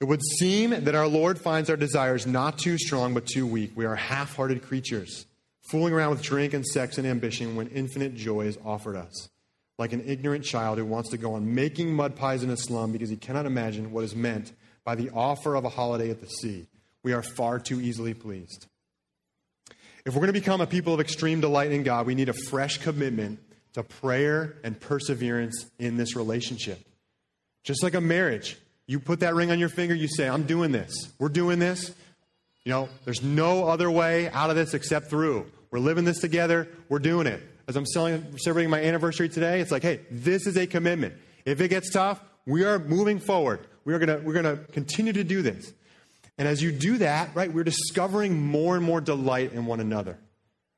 it 0.00 0.04
would 0.04 0.20
seem 0.38 0.70
that 0.84 0.94
our 0.94 1.06
Lord 1.06 1.38
finds 1.38 1.70
our 1.70 1.78
desires 1.78 2.26
not 2.26 2.58
too 2.58 2.76
strong 2.76 3.14
but 3.14 3.26
too 3.26 3.46
weak. 3.46 3.72
We 3.74 3.86
are 3.86 3.96
half 3.96 4.36
hearted 4.36 4.62
creatures, 4.62 5.24
fooling 5.70 5.94
around 5.94 6.10
with 6.10 6.22
drink 6.22 6.52
and 6.52 6.66
sex 6.66 6.98
and 6.98 7.06
ambition 7.06 7.56
when 7.56 7.68
infinite 7.68 8.14
joy 8.14 8.42
is 8.42 8.58
offered 8.62 8.96
us. 8.96 9.30
Like 9.78 9.94
an 9.94 10.02
ignorant 10.06 10.44
child 10.44 10.76
who 10.76 10.84
wants 10.84 11.08
to 11.10 11.16
go 11.16 11.34
on 11.34 11.54
making 11.54 11.94
mud 11.94 12.16
pies 12.16 12.42
in 12.42 12.50
a 12.50 12.56
slum 12.58 12.92
because 12.92 13.08
he 13.08 13.16
cannot 13.16 13.46
imagine 13.46 13.92
what 13.92 14.04
is 14.04 14.14
meant 14.14 14.52
by 14.86 14.94
the 14.94 15.10
offer 15.10 15.56
of 15.56 15.64
a 15.64 15.68
holiday 15.68 16.10
at 16.10 16.20
the 16.20 16.28
sea. 16.28 16.64
We 17.02 17.12
are 17.12 17.22
far 17.22 17.58
too 17.58 17.80
easily 17.80 18.14
pleased. 18.14 18.66
If 20.06 20.14
we're 20.14 20.20
going 20.20 20.32
to 20.32 20.40
become 20.40 20.60
a 20.60 20.66
people 20.66 20.94
of 20.94 21.00
extreme 21.00 21.40
delight 21.40 21.72
in 21.72 21.82
God, 21.82 22.06
we 22.06 22.14
need 22.14 22.28
a 22.28 22.34
fresh 22.48 22.78
commitment 22.78 23.40
to 23.74 23.82
prayer 23.82 24.56
and 24.62 24.80
perseverance 24.80 25.66
in 25.80 25.96
this 25.96 26.14
relationship. 26.14 26.80
Just 27.64 27.82
like 27.82 27.94
a 27.94 28.00
marriage, 28.00 28.56
you 28.86 29.00
put 29.00 29.20
that 29.20 29.34
ring 29.34 29.50
on 29.50 29.58
your 29.58 29.68
finger, 29.68 29.94
you 29.94 30.06
say, 30.06 30.28
I'm 30.28 30.44
doing 30.44 30.70
this. 30.70 30.94
We're 31.18 31.28
doing 31.28 31.58
this. 31.58 31.92
You 32.64 32.70
know, 32.70 32.88
there's 33.04 33.22
no 33.22 33.68
other 33.68 33.90
way 33.90 34.30
out 34.30 34.50
of 34.50 34.56
this 34.56 34.72
except 34.72 35.10
through. 35.10 35.46
We're 35.72 35.80
living 35.80 36.04
this 36.04 36.20
together. 36.20 36.68
We're 36.88 37.00
doing 37.00 37.26
it. 37.26 37.42
As 37.66 37.76
I'm 37.76 37.86
celebrating 37.86 38.70
my 38.70 38.80
anniversary 38.80 39.28
today, 39.28 39.60
it's 39.60 39.72
like, 39.72 39.82
hey, 39.82 40.02
this 40.12 40.46
is 40.46 40.56
a 40.56 40.68
commitment. 40.68 41.14
If 41.44 41.60
it 41.60 41.68
gets 41.68 41.90
tough, 41.90 42.20
we 42.46 42.64
are 42.64 42.78
moving 42.78 43.18
forward. 43.18 43.66
We 43.86 43.94
are 43.94 43.98
gonna, 43.98 44.18
we're 44.18 44.34
going 44.34 44.56
to 44.56 44.62
continue 44.72 45.14
to 45.14 45.24
do 45.24 45.40
this. 45.40 45.72
And 46.36 46.46
as 46.46 46.60
you 46.60 46.72
do 46.72 46.98
that, 46.98 47.30
right, 47.34 47.50
we're 47.50 47.64
discovering 47.64 48.44
more 48.44 48.76
and 48.76 48.84
more 48.84 49.00
delight 49.00 49.52
in 49.52 49.64
one 49.64 49.80
another. 49.80 50.18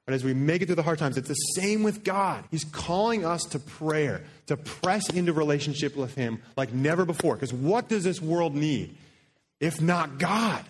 And 0.06 0.14
as 0.14 0.22
we 0.22 0.34
make 0.34 0.62
it 0.62 0.66
through 0.66 0.76
the 0.76 0.82
hard 0.82 0.98
times, 0.98 1.16
it's 1.16 1.28
the 1.28 1.34
same 1.34 1.82
with 1.82 2.04
God. 2.04 2.44
He's 2.50 2.64
calling 2.64 3.24
us 3.24 3.42
to 3.50 3.58
prayer, 3.58 4.22
to 4.46 4.56
press 4.56 5.08
into 5.10 5.32
relationship 5.32 5.96
with 5.96 6.14
Him 6.14 6.42
like 6.56 6.72
never 6.72 7.04
before. 7.04 7.34
Because 7.34 7.52
what 7.52 7.88
does 7.88 8.04
this 8.04 8.20
world 8.20 8.54
need 8.54 8.94
if 9.58 9.80
not 9.80 10.18
God? 10.18 10.64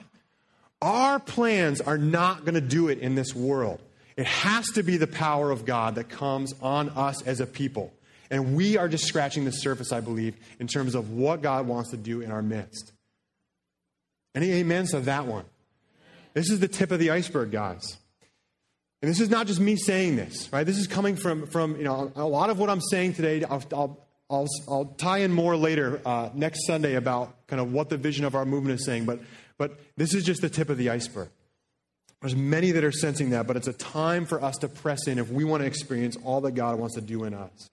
Our 0.80 1.18
plans 1.18 1.80
are 1.80 1.98
not 1.98 2.44
going 2.44 2.54
to 2.54 2.60
do 2.60 2.88
it 2.88 2.98
in 2.98 3.16
this 3.16 3.34
world. 3.34 3.80
It 4.16 4.26
has 4.26 4.66
to 4.70 4.84
be 4.84 4.96
the 4.96 5.06
power 5.08 5.50
of 5.50 5.64
God 5.64 5.96
that 5.96 6.08
comes 6.08 6.54
on 6.62 6.88
us 6.90 7.20
as 7.22 7.40
a 7.40 7.46
people. 7.46 7.92
And 8.30 8.54
we 8.56 8.76
are 8.76 8.88
just 8.88 9.04
scratching 9.04 9.44
the 9.44 9.50
surface, 9.50 9.92
I 9.92 10.00
believe, 10.00 10.36
in 10.58 10.66
terms 10.66 10.94
of 10.94 11.10
what 11.10 11.42
God 11.42 11.66
wants 11.66 11.90
to 11.90 11.96
do 11.96 12.20
in 12.20 12.30
our 12.30 12.42
midst. 12.42 12.92
Any 14.34 14.60
amens 14.60 14.90
to 14.90 15.00
that 15.00 15.26
one? 15.26 15.44
This 16.34 16.50
is 16.50 16.60
the 16.60 16.68
tip 16.68 16.90
of 16.90 16.98
the 16.98 17.10
iceberg, 17.10 17.50
guys. 17.50 17.96
And 19.00 19.10
this 19.10 19.20
is 19.20 19.30
not 19.30 19.46
just 19.46 19.60
me 19.60 19.76
saying 19.76 20.16
this, 20.16 20.52
right? 20.52 20.64
This 20.64 20.78
is 20.78 20.86
coming 20.86 21.16
from, 21.16 21.46
from 21.46 21.76
you 21.76 21.84
know, 21.84 22.12
a 22.16 22.24
lot 22.24 22.50
of 22.50 22.58
what 22.58 22.68
I'm 22.68 22.80
saying 22.80 23.14
today. 23.14 23.44
I'll, 23.44 23.62
I'll, 24.28 24.46
I'll, 24.68 24.84
tie 24.98 25.18
in 25.18 25.32
more 25.32 25.56
later 25.56 26.00
uh, 26.04 26.30
next 26.34 26.66
Sunday 26.66 26.94
about 26.94 27.46
kind 27.46 27.60
of 27.60 27.72
what 27.72 27.88
the 27.88 27.96
vision 27.96 28.24
of 28.24 28.34
our 28.34 28.44
movement 28.44 28.78
is 28.78 28.84
saying, 28.84 29.04
but, 29.04 29.20
but 29.56 29.78
this 29.96 30.14
is 30.14 30.24
just 30.24 30.42
the 30.42 30.48
tip 30.48 30.68
of 30.68 30.76
the 30.78 30.90
iceberg. 30.90 31.28
There's 32.20 32.34
many 32.34 32.72
that 32.72 32.82
are 32.82 32.92
sensing 32.92 33.30
that, 33.30 33.46
but 33.46 33.56
it's 33.56 33.68
a 33.68 33.72
time 33.72 34.26
for 34.26 34.42
us 34.42 34.56
to 34.58 34.68
press 34.68 35.06
in 35.06 35.18
if 35.18 35.30
we 35.30 35.44
want 35.44 35.62
to 35.62 35.66
experience 35.66 36.16
all 36.24 36.40
that 36.40 36.52
God 36.52 36.78
wants 36.78 36.96
to 36.96 37.00
do 37.00 37.22
in 37.22 37.32
us. 37.32 37.70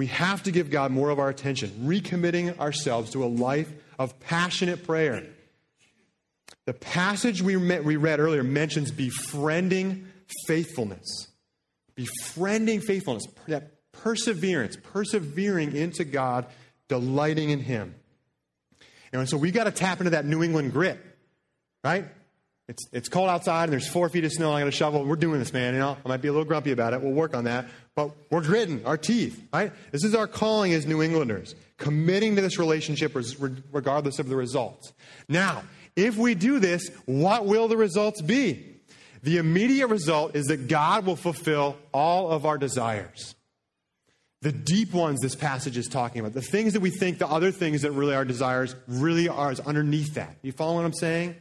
We 0.00 0.06
have 0.06 0.44
to 0.44 0.50
give 0.50 0.70
God 0.70 0.92
more 0.92 1.10
of 1.10 1.18
our 1.18 1.28
attention, 1.28 1.70
recommitting 1.82 2.58
ourselves 2.58 3.10
to 3.10 3.22
a 3.22 3.26
life 3.26 3.70
of 3.98 4.18
passionate 4.18 4.86
prayer. 4.86 5.26
The 6.64 6.72
passage 6.72 7.42
we, 7.42 7.58
met, 7.58 7.84
we 7.84 7.96
read 7.96 8.18
earlier 8.18 8.42
mentions 8.42 8.90
befriending 8.90 10.06
faithfulness. 10.46 11.28
Befriending 11.96 12.80
faithfulness, 12.80 13.26
that 13.48 13.92
perseverance, 13.92 14.78
persevering 14.82 15.76
into 15.76 16.04
God, 16.04 16.46
delighting 16.88 17.50
in 17.50 17.60
Him. 17.60 17.94
And 19.12 19.28
so 19.28 19.36
we 19.36 19.50
got 19.50 19.64
to 19.64 19.70
tap 19.70 20.00
into 20.00 20.12
that 20.12 20.24
New 20.24 20.42
England 20.42 20.72
grit, 20.72 20.98
right? 21.84 22.06
It's, 22.70 22.86
it's 22.92 23.08
cold 23.08 23.28
outside 23.28 23.64
and 23.64 23.72
there's 23.72 23.88
four 23.88 24.08
feet 24.08 24.24
of 24.24 24.30
snow. 24.30 24.52
I 24.52 24.60
got 24.60 24.68
a 24.68 24.70
shovel. 24.70 25.04
We're 25.04 25.16
doing 25.16 25.40
this, 25.40 25.52
man. 25.52 25.74
You 25.74 25.80
know, 25.80 25.96
I 26.04 26.08
might 26.08 26.22
be 26.22 26.28
a 26.28 26.32
little 26.32 26.46
grumpy 26.46 26.70
about 26.70 26.92
it. 26.92 27.02
We'll 27.02 27.12
work 27.12 27.34
on 27.34 27.42
that. 27.44 27.66
But 27.96 28.12
we're 28.30 28.42
gritting 28.42 28.86
our 28.86 28.96
teeth, 28.96 29.42
right? 29.52 29.72
This 29.90 30.04
is 30.04 30.14
our 30.14 30.28
calling 30.28 30.72
as 30.72 30.86
New 30.86 31.02
Englanders, 31.02 31.56
committing 31.78 32.36
to 32.36 32.42
this 32.42 32.60
relationship 32.60 33.16
regardless 33.72 34.20
of 34.20 34.28
the 34.28 34.36
results. 34.36 34.92
Now, 35.28 35.64
if 35.96 36.16
we 36.16 36.36
do 36.36 36.60
this, 36.60 36.88
what 37.06 37.44
will 37.44 37.66
the 37.66 37.76
results 37.76 38.22
be? 38.22 38.76
The 39.24 39.38
immediate 39.38 39.88
result 39.88 40.36
is 40.36 40.46
that 40.46 40.68
God 40.68 41.04
will 41.04 41.16
fulfill 41.16 41.76
all 41.92 42.30
of 42.30 42.46
our 42.46 42.56
desires. 42.56 43.34
The 44.42 44.52
deep 44.52 44.94
ones 44.94 45.18
this 45.20 45.34
passage 45.34 45.76
is 45.76 45.88
talking 45.88 46.20
about, 46.20 46.34
the 46.34 46.40
things 46.40 46.74
that 46.74 46.80
we 46.80 46.90
think 46.90 47.18
the 47.18 47.26
other 47.26 47.50
things 47.50 47.82
that 47.82 47.90
really 47.90 48.14
are 48.14 48.24
desires 48.24 48.76
really 48.86 49.28
are 49.28 49.50
is 49.50 49.58
underneath 49.58 50.14
that. 50.14 50.36
You 50.42 50.52
follow 50.52 50.76
what 50.76 50.84
I'm 50.84 50.92
saying? 50.92 51.34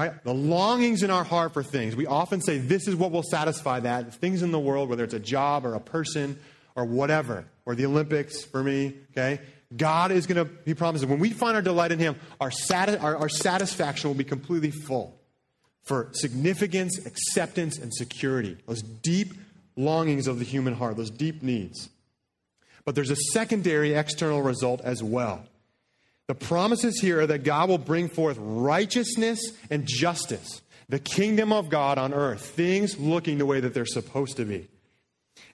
Right? 0.00 0.24
The 0.24 0.32
longings 0.32 1.02
in 1.02 1.10
our 1.10 1.24
heart 1.24 1.52
for 1.52 1.62
things. 1.62 1.94
We 1.94 2.06
often 2.06 2.40
say 2.40 2.56
this 2.56 2.88
is 2.88 2.96
what 2.96 3.10
will 3.10 3.22
satisfy 3.22 3.80
that. 3.80 4.14
Things 4.14 4.42
in 4.42 4.50
the 4.50 4.58
world, 4.58 4.88
whether 4.88 5.04
it's 5.04 5.12
a 5.12 5.20
job 5.20 5.66
or 5.66 5.74
a 5.74 5.80
person 5.80 6.38
or 6.74 6.86
whatever, 6.86 7.44
or 7.66 7.74
the 7.74 7.84
Olympics 7.84 8.42
for 8.42 8.62
me, 8.62 8.94
okay? 9.10 9.40
God 9.76 10.10
is 10.10 10.26
going 10.26 10.46
to, 10.46 10.50
He 10.64 10.72
promises, 10.72 11.06
when 11.06 11.18
we 11.18 11.30
find 11.30 11.54
our 11.54 11.60
delight 11.60 11.92
in 11.92 11.98
Him, 11.98 12.16
our, 12.40 12.50
sati- 12.50 12.96
our, 12.96 13.14
our 13.14 13.28
satisfaction 13.28 14.08
will 14.08 14.14
be 14.14 14.24
completely 14.24 14.70
full 14.70 15.20
for 15.82 16.08
significance, 16.12 16.98
acceptance, 17.04 17.76
and 17.76 17.92
security. 17.92 18.56
Those 18.66 18.80
deep 18.82 19.34
longings 19.76 20.26
of 20.26 20.38
the 20.38 20.46
human 20.46 20.72
heart, 20.72 20.96
those 20.96 21.10
deep 21.10 21.42
needs. 21.42 21.90
But 22.86 22.94
there's 22.94 23.10
a 23.10 23.16
secondary 23.32 23.92
external 23.92 24.40
result 24.40 24.80
as 24.80 25.02
well. 25.02 25.44
The 26.30 26.36
promises 26.36 27.00
here 27.00 27.22
are 27.22 27.26
that 27.26 27.42
God 27.42 27.68
will 27.68 27.76
bring 27.76 28.08
forth 28.08 28.38
righteousness 28.38 29.40
and 29.68 29.84
justice, 29.84 30.62
the 30.88 31.00
kingdom 31.00 31.52
of 31.52 31.68
God 31.68 31.98
on 31.98 32.14
earth, 32.14 32.40
things 32.50 32.96
looking 33.00 33.38
the 33.38 33.46
way 33.46 33.58
that 33.58 33.74
they're 33.74 33.84
supposed 33.84 34.36
to 34.36 34.44
be. 34.44 34.68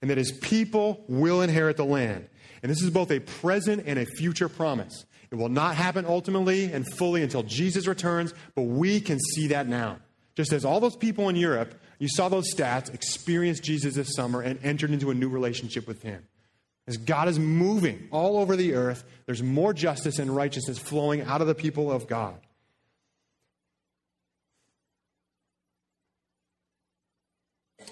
And 0.02 0.10
that 0.10 0.18
his 0.18 0.32
people 0.32 1.02
will 1.08 1.40
inherit 1.40 1.78
the 1.78 1.86
land. 1.86 2.28
And 2.62 2.70
this 2.70 2.82
is 2.82 2.90
both 2.90 3.10
a 3.10 3.20
present 3.20 3.84
and 3.86 3.98
a 3.98 4.04
future 4.04 4.50
promise. 4.50 5.06
It 5.30 5.36
will 5.36 5.48
not 5.48 5.76
happen 5.76 6.04
ultimately 6.04 6.70
and 6.70 6.86
fully 6.86 7.22
until 7.22 7.42
Jesus 7.42 7.86
returns, 7.86 8.34
but 8.54 8.64
we 8.64 9.00
can 9.00 9.18
see 9.18 9.46
that 9.46 9.66
now. 9.66 9.96
Just 10.34 10.52
as 10.52 10.66
all 10.66 10.80
those 10.80 10.94
people 10.96 11.30
in 11.30 11.36
Europe, 11.36 11.74
you 11.98 12.08
saw 12.10 12.28
those 12.28 12.54
stats, 12.54 12.92
experienced 12.92 13.64
Jesus 13.64 13.94
this 13.94 14.14
summer 14.14 14.42
and 14.42 14.62
entered 14.62 14.90
into 14.90 15.10
a 15.10 15.14
new 15.14 15.30
relationship 15.30 15.88
with 15.88 16.02
him. 16.02 16.26
As 16.88 16.96
God 16.96 17.28
is 17.28 17.38
moving 17.38 18.08
all 18.12 18.38
over 18.38 18.54
the 18.54 18.74
earth, 18.74 19.04
there's 19.26 19.42
more 19.42 19.72
justice 19.72 20.18
and 20.18 20.34
righteousness 20.34 20.78
flowing 20.78 21.22
out 21.22 21.40
of 21.40 21.46
the 21.46 21.54
people 21.54 21.90
of 21.90 22.06
God. 22.06 22.38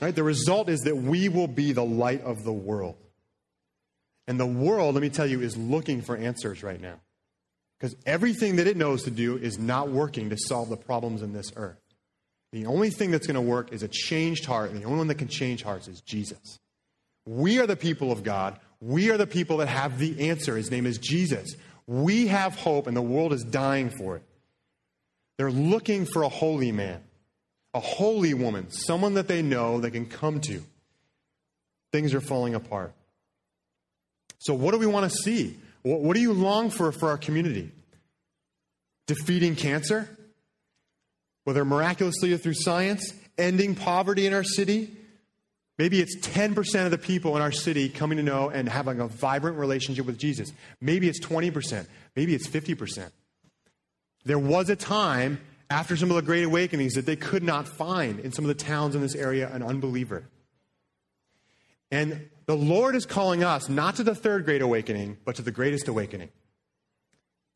Right? 0.00 0.14
The 0.14 0.22
result 0.22 0.68
is 0.68 0.80
that 0.80 0.96
we 0.96 1.28
will 1.28 1.48
be 1.48 1.72
the 1.72 1.85
light 1.85 2.22
of 2.22 2.44
the 2.44 2.52
world. 2.52 2.96
And 4.26 4.38
the 4.40 4.46
world, 4.46 4.94
let 4.94 5.02
me 5.02 5.11
tell 5.11 5.26
you, 5.26 5.40
is 5.40 5.57
looking 5.57 6.00
for 6.00 6.16
answers 6.16 6.62
right 6.62 6.80
now. 6.80 7.00
Because 7.78 7.96
everything 8.07 8.57
that 8.57 8.66
it 8.66 8.76
knows 8.76 9.02
to 9.04 9.11
do 9.11 9.37
is 9.37 9.59
not 9.59 9.90
working 9.90 10.30
to 10.30 10.37
solve 10.38 10.68
the 10.68 10.76
problems 10.76 11.22
in 11.22 11.33
this 11.33 11.52
earth. 11.57 11.80
The 12.52 12.66
only 12.66 12.90
thing 12.90 13.11
that's 13.11 13.26
going 13.26 13.35
to 13.35 13.40
work 13.40 13.72
is 13.72 13.83
a 13.83 13.88
changed 13.88 14.46
heart, 14.46 14.70
and 14.70 14.80
the 14.80 14.85
only 14.85 14.98
one 14.98 15.09
that 15.09 15.16
can 15.16 15.28
change 15.28 15.62
hearts 15.62 15.88
is 15.88 16.00
Jesus. 16.00 16.61
We 17.26 17.59
are 17.59 17.66
the 17.66 17.76
people 17.76 18.12
of 18.12 18.22
God. 18.22 18.59
We 18.84 19.10
are 19.10 19.16
the 19.16 19.26
people 19.26 19.56
that 19.58 19.68
have 19.68 19.98
the 19.98 20.28
answer. 20.28 20.58
His 20.58 20.70
name 20.70 20.84
is 20.84 20.98
Jesus. 20.98 21.56
We 21.86 22.26
have 22.26 22.54
hope, 22.54 22.86
and 22.86 22.94
the 22.94 23.00
world 23.00 23.32
is 23.32 23.42
dying 23.42 23.88
for 23.88 24.16
it. 24.16 24.22
They're 25.38 25.50
looking 25.50 26.04
for 26.04 26.22
a 26.22 26.28
holy 26.28 26.70
man, 26.70 27.02
a 27.72 27.80
holy 27.80 28.34
woman, 28.34 28.70
someone 28.70 29.14
that 29.14 29.26
they 29.26 29.40
know 29.40 29.80
they 29.80 29.90
can 29.90 30.04
come 30.04 30.38
to. 30.42 30.62
Things 31.92 32.12
are 32.12 32.20
falling 32.20 32.54
apart. 32.54 32.92
So, 34.40 34.52
what 34.52 34.72
do 34.72 34.78
we 34.78 34.86
want 34.86 35.10
to 35.10 35.16
see? 35.16 35.56
What 35.80 36.14
do 36.14 36.20
you 36.20 36.34
long 36.34 36.68
for 36.68 36.92
for 36.92 37.08
our 37.08 37.16
community? 37.16 37.72
Defeating 39.06 39.56
cancer? 39.56 40.10
Whether 41.44 41.64
miraculously 41.64 42.34
or 42.34 42.36
through 42.36 42.54
science? 42.54 43.14
Ending 43.38 43.76
poverty 43.76 44.26
in 44.26 44.34
our 44.34 44.44
city? 44.44 44.94
Maybe 45.78 46.00
it's 46.00 46.16
10% 46.18 46.84
of 46.84 46.90
the 46.92 46.98
people 46.98 47.34
in 47.34 47.42
our 47.42 47.50
city 47.50 47.88
coming 47.88 48.18
to 48.18 48.22
know 48.22 48.48
and 48.48 48.68
having 48.68 49.00
a 49.00 49.08
vibrant 49.08 49.58
relationship 49.58 50.06
with 50.06 50.18
Jesus. 50.18 50.52
Maybe 50.80 51.08
it's 51.08 51.20
20%. 51.20 51.87
Maybe 52.14 52.34
it's 52.34 52.46
50%. 52.46 53.10
There 54.24 54.38
was 54.38 54.70
a 54.70 54.76
time 54.76 55.40
after 55.68 55.96
some 55.96 56.10
of 56.10 56.16
the 56.16 56.22
great 56.22 56.44
awakenings 56.44 56.94
that 56.94 57.06
they 57.06 57.16
could 57.16 57.42
not 57.42 57.66
find 57.66 58.20
in 58.20 58.30
some 58.30 58.44
of 58.44 58.48
the 58.48 58.62
towns 58.62 58.94
in 58.94 59.00
this 59.00 59.16
area 59.16 59.50
an 59.52 59.62
unbeliever. 59.62 60.28
And 61.90 62.28
the 62.46 62.56
Lord 62.56 62.94
is 62.94 63.06
calling 63.06 63.42
us 63.42 63.68
not 63.68 63.96
to 63.96 64.04
the 64.04 64.14
third 64.14 64.44
great 64.44 64.62
awakening, 64.62 65.18
but 65.24 65.37
to 65.37 65.42
the 65.42 65.50
greatest 65.50 65.88
awakening. 65.88 66.30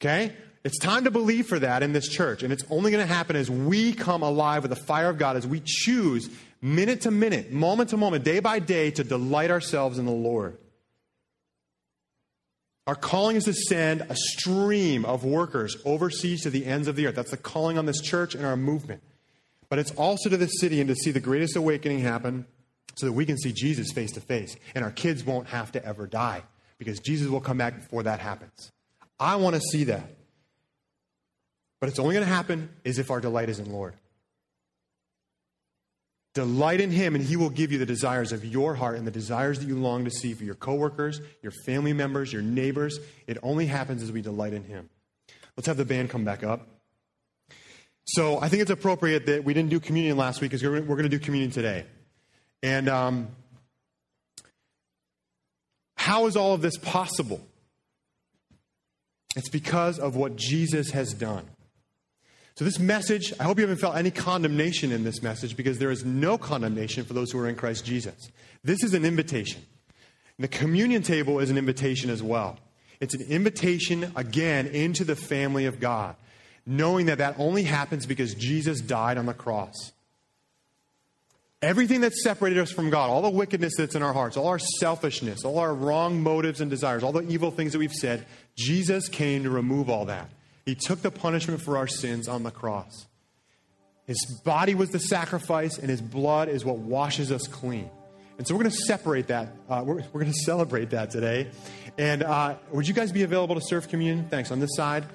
Okay? 0.00 0.32
It's 0.64 0.78
time 0.78 1.04
to 1.04 1.10
believe 1.10 1.46
for 1.46 1.58
that 1.58 1.82
in 1.82 1.92
this 1.92 2.08
church. 2.08 2.42
And 2.42 2.52
it's 2.52 2.64
only 2.70 2.90
going 2.90 3.06
to 3.06 3.12
happen 3.12 3.36
as 3.36 3.50
we 3.50 3.92
come 3.92 4.22
alive 4.22 4.62
with 4.62 4.70
the 4.70 4.84
fire 4.84 5.08
of 5.08 5.18
God, 5.18 5.36
as 5.36 5.46
we 5.46 5.62
choose 5.64 6.28
minute 6.60 7.02
to 7.02 7.10
minute, 7.10 7.52
moment 7.52 7.90
to 7.90 7.96
moment, 7.96 8.24
day 8.24 8.40
by 8.40 8.58
day 8.58 8.90
to 8.92 9.04
delight 9.04 9.50
ourselves 9.50 9.98
in 9.98 10.06
the 10.06 10.12
Lord. 10.12 10.58
Our 12.86 12.94
calling 12.94 13.36
is 13.36 13.44
to 13.44 13.52
send 13.52 14.00
a 14.00 14.16
stream 14.16 15.04
of 15.04 15.22
workers 15.22 15.76
overseas 15.84 16.42
to 16.44 16.50
the 16.50 16.64
ends 16.64 16.88
of 16.88 16.96
the 16.96 17.06
earth. 17.06 17.16
That's 17.16 17.30
the 17.30 17.36
calling 17.36 17.76
on 17.76 17.84
this 17.84 18.00
church 18.00 18.34
and 18.34 18.46
our 18.46 18.56
movement. 18.56 19.02
But 19.68 19.78
it's 19.78 19.90
also 19.90 20.30
to 20.30 20.38
the 20.38 20.46
city 20.46 20.80
and 20.80 20.88
to 20.88 20.94
see 20.94 21.10
the 21.10 21.20
greatest 21.20 21.54
awakening 21.54 22.00
happen 22.00 22.46
so 22.96 23.04
that 23.04 23.12
we 23.12 23.26
can 23.26 23.36
see 23.36 23.52
Jesus 23.52 23.92
face 23.92 24.12
to 24.12 24.20
face. 24.20 24.56
And 24.74 24.84
our 24.84 24.90
kids 24.90 25.22
won't 25.22 25.48
have 25.48 25.70
to 25.72 25.84
ever 25.84 26.06
die 26.06 26.42
because 26.78 26.98
Jesus 27.00 27.28
will 27.28 27.42
come 27.42 27.58
back 27.58 27.76
before 27.76 28.04
that 28.04 28.20
happens. 28.20 28.72
I 29.20 29.36
want 29.36 29.54
to 29.54 29.60
see 29.60 29.84
that. 29.84 30.08
But 31.80 31.90
it's 31.90 31.98
only 31.98 32.14
going 32.14 32.26
to 32.26 32.32
happen 32.32 32.70
is 32.84 32.98
if 32.98 33.10
our 33.10 33.20
delight 33.20 33.50
is 33.50 33.58
in 33.58 33.70
Lord. 33.70 33.94
Delight 36.34 36.80
in 36.80 36.90
Him, 36.90 37.14
and 37.14 37.24
He 37.24 37.36
will 37.36 37.50
give 37.50 37.72
you 37.72 37.78
the 37.78 37.86
desires 37.86 38.32
of 38.32 38.44
your 38.44 38.74
heart 38.74 38.96
and 38.96 39.06
the 39.06 39.10
desires 39.10 39.58
that 39.58 39.66
you 39.66 39.76
long 39.76 40.04
to 40.04 40.10
see 40.10 40.34
for 40.34 40.44
your 40.44 40.54
coworkers, 40.54 41.20
your 41.42 41.52
family 41.64 41.92
members, 41.92 42.32
your 42.32 42.42
neighbors. 42.42 42.98
It 43.26 43.38
only 43.42 43.66
happens 43.66 44.02
as 44.02 44.12
we 44.12 44.22
delight 44.22 44.52
in 44.52 44.64
Him. 44.64 44.88
Let's 45.56 45.66
have 45.66 45.76
the 45.76 45.84
band 45.84 46.10
come 46.10 46.24
back 46.24 46.44
up. 46.44 46.66
So 48.04 48.40
I 48.40 48.48
think 48.48 48.62
it's 48.62 48.70
appropriate 48.70 49.26
that 49.26 49.44
we 49.44 49.52
didn't 49.52 49.70
do 49.70 49.80
communion 49.80 50.16
last 50.16 50.40
week 50.40 50.50
because 50.50 50.62
we're 50.62 50.80
going 50.80 51.02
to 51.02 51.08
do 51.08 51.18
communion 51.18 51.50
today. 51.50 51.84
And 52.62 52.88
um, 52.88 53.28
how 55.96 56.26
is 56.26 56.36
all 56.36 56.54
of 56.54 56.62
this 56.62 56.78
possible? 56.78 57.40
It's 59.36 59.48
because 59.50 59.98
of 59.98 60.16
what 60.16 60.36
Jesus 60.36 60.90
has 60.92 61.12
done. 61.12 61.48
So, 62.58 62.64
this 62.64 62.80
message, 62.80 63.32
I 63.38 63.44
hope 63.44 63.58
you 63.58 63.62
haven't 63.62 63.78
felt 63.78 63.94
any 63.94 64.10
condemnation 64.10 64.90
in 64.90 65.04
this 65.04 65.22
message 65.22 65.56
because 65.56 65.78
there 65.78 65.92
is 65.92 66.04
no 66.04 66.36
condemnation 66.36 67.04
for 67.04 67.12
those 67.12 67.30
who 67.30 67.38
are 67.38 67.48
in 67.48 67.54
Christ 67.54 67.84
Jesus. 67.84 68.32
This 68.64 68.82
is 68.82 68.94
an 68.94 69.04
invitation. 69.04 69.62
And 70.36 70.42
The 70.42 70.48
communion 70.48 71.02
table 71.02 71.38
is 71.38 71.50
an 71.50 71.56
invitation 71.56 72.10
as 72.10 72.20
well. 72.20 72.58
It's 72.98 73.14
an 73.14 73.22
invitation, 73.28 74.10
again, 74.16 74.66
into 74.66 75.04
the 75.04 75.14
family 75.14 75.66
of 75.66 75.78
God, 75.78 76.16
knowing 76.66 77.06
that 77.06 77.18
that 77.18 77.36
only 77.38 77.62
happens 77.62 78.06
because 78.06 78.34
Jesus 78.34 78.80
died 78.80 79.18
on 79.18 79.26
the 79.26 79.34
cross. 79.34 79.92
Everything 81.62 82.00
that 82.00 82.12
separated 82.12 82.58
us 82.58 82.72
from 82.72 82.90
God, 82.90 83.08
all 83.08 83.22
the 83.22 83.30
wickedness 83.30 83.74
that's 83.78 83.94
in 83.94 84.02
our 84.02 84.12
hearts, 84.12 84.36
all 84.36 84.48
our 84.48 84.58
selfishness, 84.58 85.44
all 85.44 85.60
our 85.60 85.72
wrong 85.72 86.20
motives 86.24 86.60
and 86.60 86.68
desires, 86.68 87.04
all 87.04 87.12
the 87.12 87.22
evil 87.28 87.52
things 87.52 87.70
that 87.70 87.78
we've 87.78 87.92
said, 87.92 88.26
Jesus 88.56 89.06
came 89.06 89.44
to 89.44 89.50
remove 89.50 89.88
all 89.88 90.06
that. 90.06 90.28
He 90.68 90.74
took 90.74 91.00
the 91.00 91.10
punishment 91.10 91.62
for 91.62 91.78
our 91.78 91.86
sins 91.86 92.28
on 92.28 92.42
the 92.42 92.50
cross. 92.50 93.06
His 94.04 94.22
body 94.44 94.74
was 94.74 94.90
the 94.90 94.98
sacrifice, 94.98 95.78
and 95.78 95.88
his 95.88 96.02
blood 96.02 96.50
is 96.50 96.62
what 96.62 96.76
washes 96.76 97.32
us 97.32 97.46
clean. 97.46 97.88
And 98.36 98.46
so 98.46 98.54
we're 98.54 98.64
going 98.64 98.72
to 98.72 98.82
separate 98.82 99.28
that. 99.28 99.48
Uh, 99.66 99.82
we're, 99.86 100.02
we're 100.12 100.20
going 100.20 100.30
to 100.30 100.40
celebrate 100.44 100.90
that 100.90 101.10
today. 101.10 101.50
And 101.96 102.22
uh, 102.22 102.56
would 102.70 102.86
you 102.86 102.92
guys 102.92 103.12
be 103.12 103.22
available 103.22 103.54
to 103.54 103.62
serve 103.62 103.88
communion? 103.88 104.28
Thanks. 104.28 104.50
On 104.50 104.60
this 104.60 104.76
side. 104.76 105.06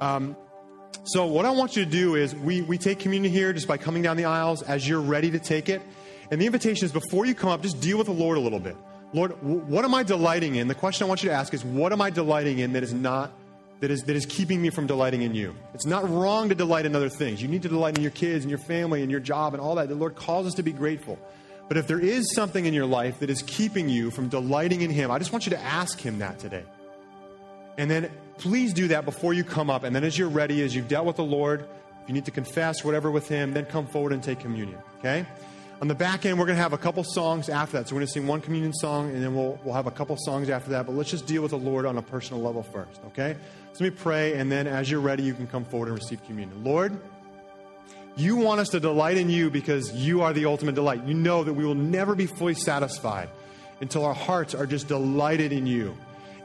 Um, 0.00 0.34
so, 1.04 1.26
what 1.26 1.44
I 1.44 1.50
want 1.50 1.76
you 1.76 1.84
to 1.84 1.90
do 1.90 2.14
is 2.14 2.34
we, 2.34 2.62
we 2.62 2.78
take 2.78 2.98
communion 2.98 3.34
here 3.34 3.52
just 3.52 3.68
by 3.68 3.76
coming 3.76 4.00
down 4.00 4.16
the 4.16 4.24
aisles 4.24 4.62
as 4.62 4.88
you're 4.88 5.02
ready 5.02 5.30
to 5.32 5.38
take 5.38 5.68
it. 5.68 5.82
And 6.30 6.40
the 6.40 6.46
invitation 6.46 6.86
is 6.86 6.92
before 6.92 7.26
you 7.26 7.34
come 7.34 7.50
up, 7.50 7.60
just 7.60 7.82
deal 7.82 7.98
with 7.98 8.06
the 8.06 8.14
Lord 8.14 8.38
a 8.38 8.40
little 8.40 8.60
bit. 8.60 8.78
Lord, 9.12 9.32
what 9.42 9.84
am 9.84 9.94
I 9.94 10.04
delighting 10.04 10.54
in? 10.54 10.68
The 10.68 10.74
question 10.74 11.04
I 11.04 11.08
want 11.08 11.22
you 11.22 11.28
to 11.28 11.34
ask 11.34 11.52
is, 11.52 11.62
what 11.62 11.92
am 11.92 12.00
I 12.00 12.08
delighting 12.08 12.60
in 12.60 12.72
that 12.72 12.82
is 12.82 12.94
not 12.94 13.30
that 13.82 13.90
is, 13.90 14.04
that 14.04 14.14
is 14.14 14.26
keeping 14.26 14.62
me 14.62 14.70
from 14.70 14.86
delighting 14.86 15.22
in 15.22 15.34
you. 15.34 15.56
It's 15.74 15.86
not 15.86 16.08
wrong 16.08 16.48
to 16.50 16.54
delight 16.54 16.86
in 16.86 16.94
other 16.94 17.08
things. 17.08 17.42
You 17.42 17.48
need 17.48 17.62
to 17.62 17.68
delight 17.68 17.96
in 17.96 18.02
your 18.02 18.12
kids 18.12 18.44
and 18.44 18.48
your 18.48 18.60
family 18.60 19.02
and 19.02 19.10
your 19.10 19.18
job 19.18 19.54
and 19.54 19.60
all 19.60 19.74
that. 19.74 19.88
The 19.88 19.96
Lord 19.96 20.14
calls 20.14 20.46
us 20.46 20.54
to 20.54 20.62
be 20.62 20.70
grateful. 20.70 21.18
But 21.66 21.76
if 21.76 21.88
there 21.88 21.98
is 21.98 22.32
something 22.32 22.64
in 22.64 22.74
your 22.74 22.86
life 22.86 23.18
that 23.18 23.28
is 23.28 23.42
keeping 23.42 23.88
you 23.88 24.12
from 24.12 24.28
delighting 24.28 24.82
in 24.82 24.90
Him, 24.90 25.10
I 25.10 25.18
just 25.18 25.32
want 25.32 25.46
you 25.46 25.50
to 25.50 25.58
ask 25.58 25.98
Him 25.98 26.20
that 26.20 26.38
today. 26.38 26.62
And 27.76 27.90
then 27.90 28.08
please 28.38 28.72
do 28.72 28.86
that 28.86 29.04
before 29.04 29.34
you 29.34 29.42
come 29.42 29.68
up. 29.68 29.82
And 29.82 29.96
then 29.96 30.04
as 30.04 30.16
you're 30.16 30.28
ready, 30.28 30.62
as 30.62 30.76
you've 30.76 30.86
dealt 30.86 31.04
with 31.04 31.16
the 31.16 31.24
Lord, 31.24 31.62
if 32.02 32.08
you 32.08 32.14
need 32.14 32.26
to 32.26 32.30
confess 32.30 32.84
whatever 32.84 33.10
with 33.10 33.28
Him, 33.28 33.52
then 33.52 33.64
come 33.64 33.88
forward 33.88 34.12
and 34.12 34.22
take 34.22 34.38
communion. 34.38 34.78
Okay? 35.00 35.26
On 35.82 35.88
the 35.88 35.96
back 35.96 36.24
end, 36.24 36.38
we're 36.38 36.46
going 36.46 36.54
to 36.54 36.62
have 36.62 36.72
a 36.72 36.78
couple 36.78 37.02
songs 37.02 37.48
after 37.48 37.76
that. 37.76 37.88
So 37.88 37.96
we're 37.96 38.02
going 38.02 38.06
to 38.06 38.12
sing 38.12 38.28
one 38.28 38.40
communion 38.40 38.72
song, 38.72 39.10
and 39.10 39.20
then 39.20 39.34
we'll, 39.34 39.58
we'll 39.64 39.74
have 39.74 39.88
a 39.88 39.90
couple 39.90 40.16
songs 40.16 40.48
after 40.48 40.70
that. 40.70 40.86
But 40.86 40.94
let's 40.94 41.10
just 41.10 41.26
deal 41.26 41.42
with 41.42 41.50
the 41.50 41.58
Lord 41.58 41.86
on 41.86 41.98
a 41.98 42.02
personal 42.02 42.40
level 42.40 42.62
first, 42.62 43.00
okay? 43.06 43.34
So 43.72 43.82
let 43.82 43.92
me 43.92 43.98
pray, 44.00 44.34
and 44.34 44.50
then 44.50 44.68
as 44.68 44.88
you're 44.88 45.00
ready, 45.00 45.24
you 45.24 45.34
can 45.34 45.48
come 45.48 45.64
forward 45.64 45.88
and 45.88 45.98
receive 45.98 46.24
communion. 46.24 46.62
Lord, 46.62 46.96
you 48.14 48.36
want 48.36 48.60
us 48.60 48.68
to 48.68 48.78
delight 48.78 49.16
in 49.16 49.28
you 49.28 49.50
because 49.50 49.92
you 49.92 50.22
are 50.22 50.32
the 50.32 50.44
ultimate 50.44 50.76
delight. 50.76 51.02
You 51.04 51.14
know 51.14 51.42
that 51.42 51.52
we 51.52 51.64
will 51.64 51.74
never 51.74 52.14
be 52.14 52.26
fully 52.26 52.54
satisfied 52.54 53.28
until 53.80 54.04
our 54.04 54.14
hearts 54.14 54.54
are 54.54 54.66
just 54.66 54.86
delighted 54.86 55.52
in 55.52 55.66
you. 55.66 55.96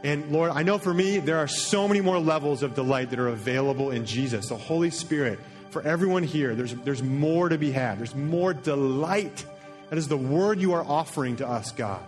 And 0.04 0.32
Lord, 0.32 0.50
I 0.50 0.64
know 0.64 0.80
for 0.80 0.96
me, 0.96 1.20
there 1.20 1.38
are 1.38 1.48
so 1.48 1.88
many 1.88 2.02
more 2.02 2.18
levels 2.18 2.64
of 2.64 2.74
delight 2.74 3.12
that 3.12 3.20
are 3.20 3.28
available 3.28 3.92
in 3.92 4.04
Jesus. 4.04 4.50
The 4.50 4.58
Holy 4.58 4.90
Spirit 4.90 5.40
for 5.70 5.82
everyone 5.82 6.24
here, 6.24 6.56
there's, 6.56 6.74
there's 6.76 7.04
more 7.04 7.50
to 7.50 7.58
be 7.58 7.72
had. 7.72 8.00
There's 8.00 8.16
more 8.16 8.54
delight. 8.54 9.46
That 9.90 9.98
is 9.98 10.08
the 10.08 10.18
word 10.18 10.60
you 10.60 10.74
are 10.74 10.84
offering 10.84 11.38
to 11.38 11.48
us, 11.48 11.72
God. 11.72 12.02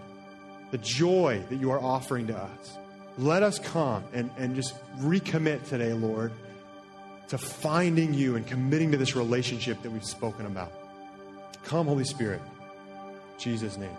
The 0.71 0.77
joy 0.77 1.43
that 1.49 1.55
you 1.57 1.71
are 1.71 1.79
offering 1.79 2.27
to 2.27 2.37
us. 2.37 2.77
Let 3.17 3.43
us 3.43 3.59
come 3.59 4.03
and, 4.13 4.29
and 4.37 4.55
just 4.55 4.75
recommit 4.99 5.67
today, 5.67 5.93
Lord, 5.93 6.31
to 7.29 7.37
finding 7.37 8.13
you 8.13 8.35
and 8.35 8.47
committing 8.47 8.91
to 8.91 8.97
this 8.97 9.15
relationship 9.15 9.81
that 9.81 9.91
we've 9.91 10.05
spoken 10.05 10.45
about. 10.45 10.71
Come, 11.65 11.87
Holy 11.87 12.05
Spirit. 12.05 12.41
In 13.33 13.39
Jesus' 13.39 13.77
name. 13.77 13.89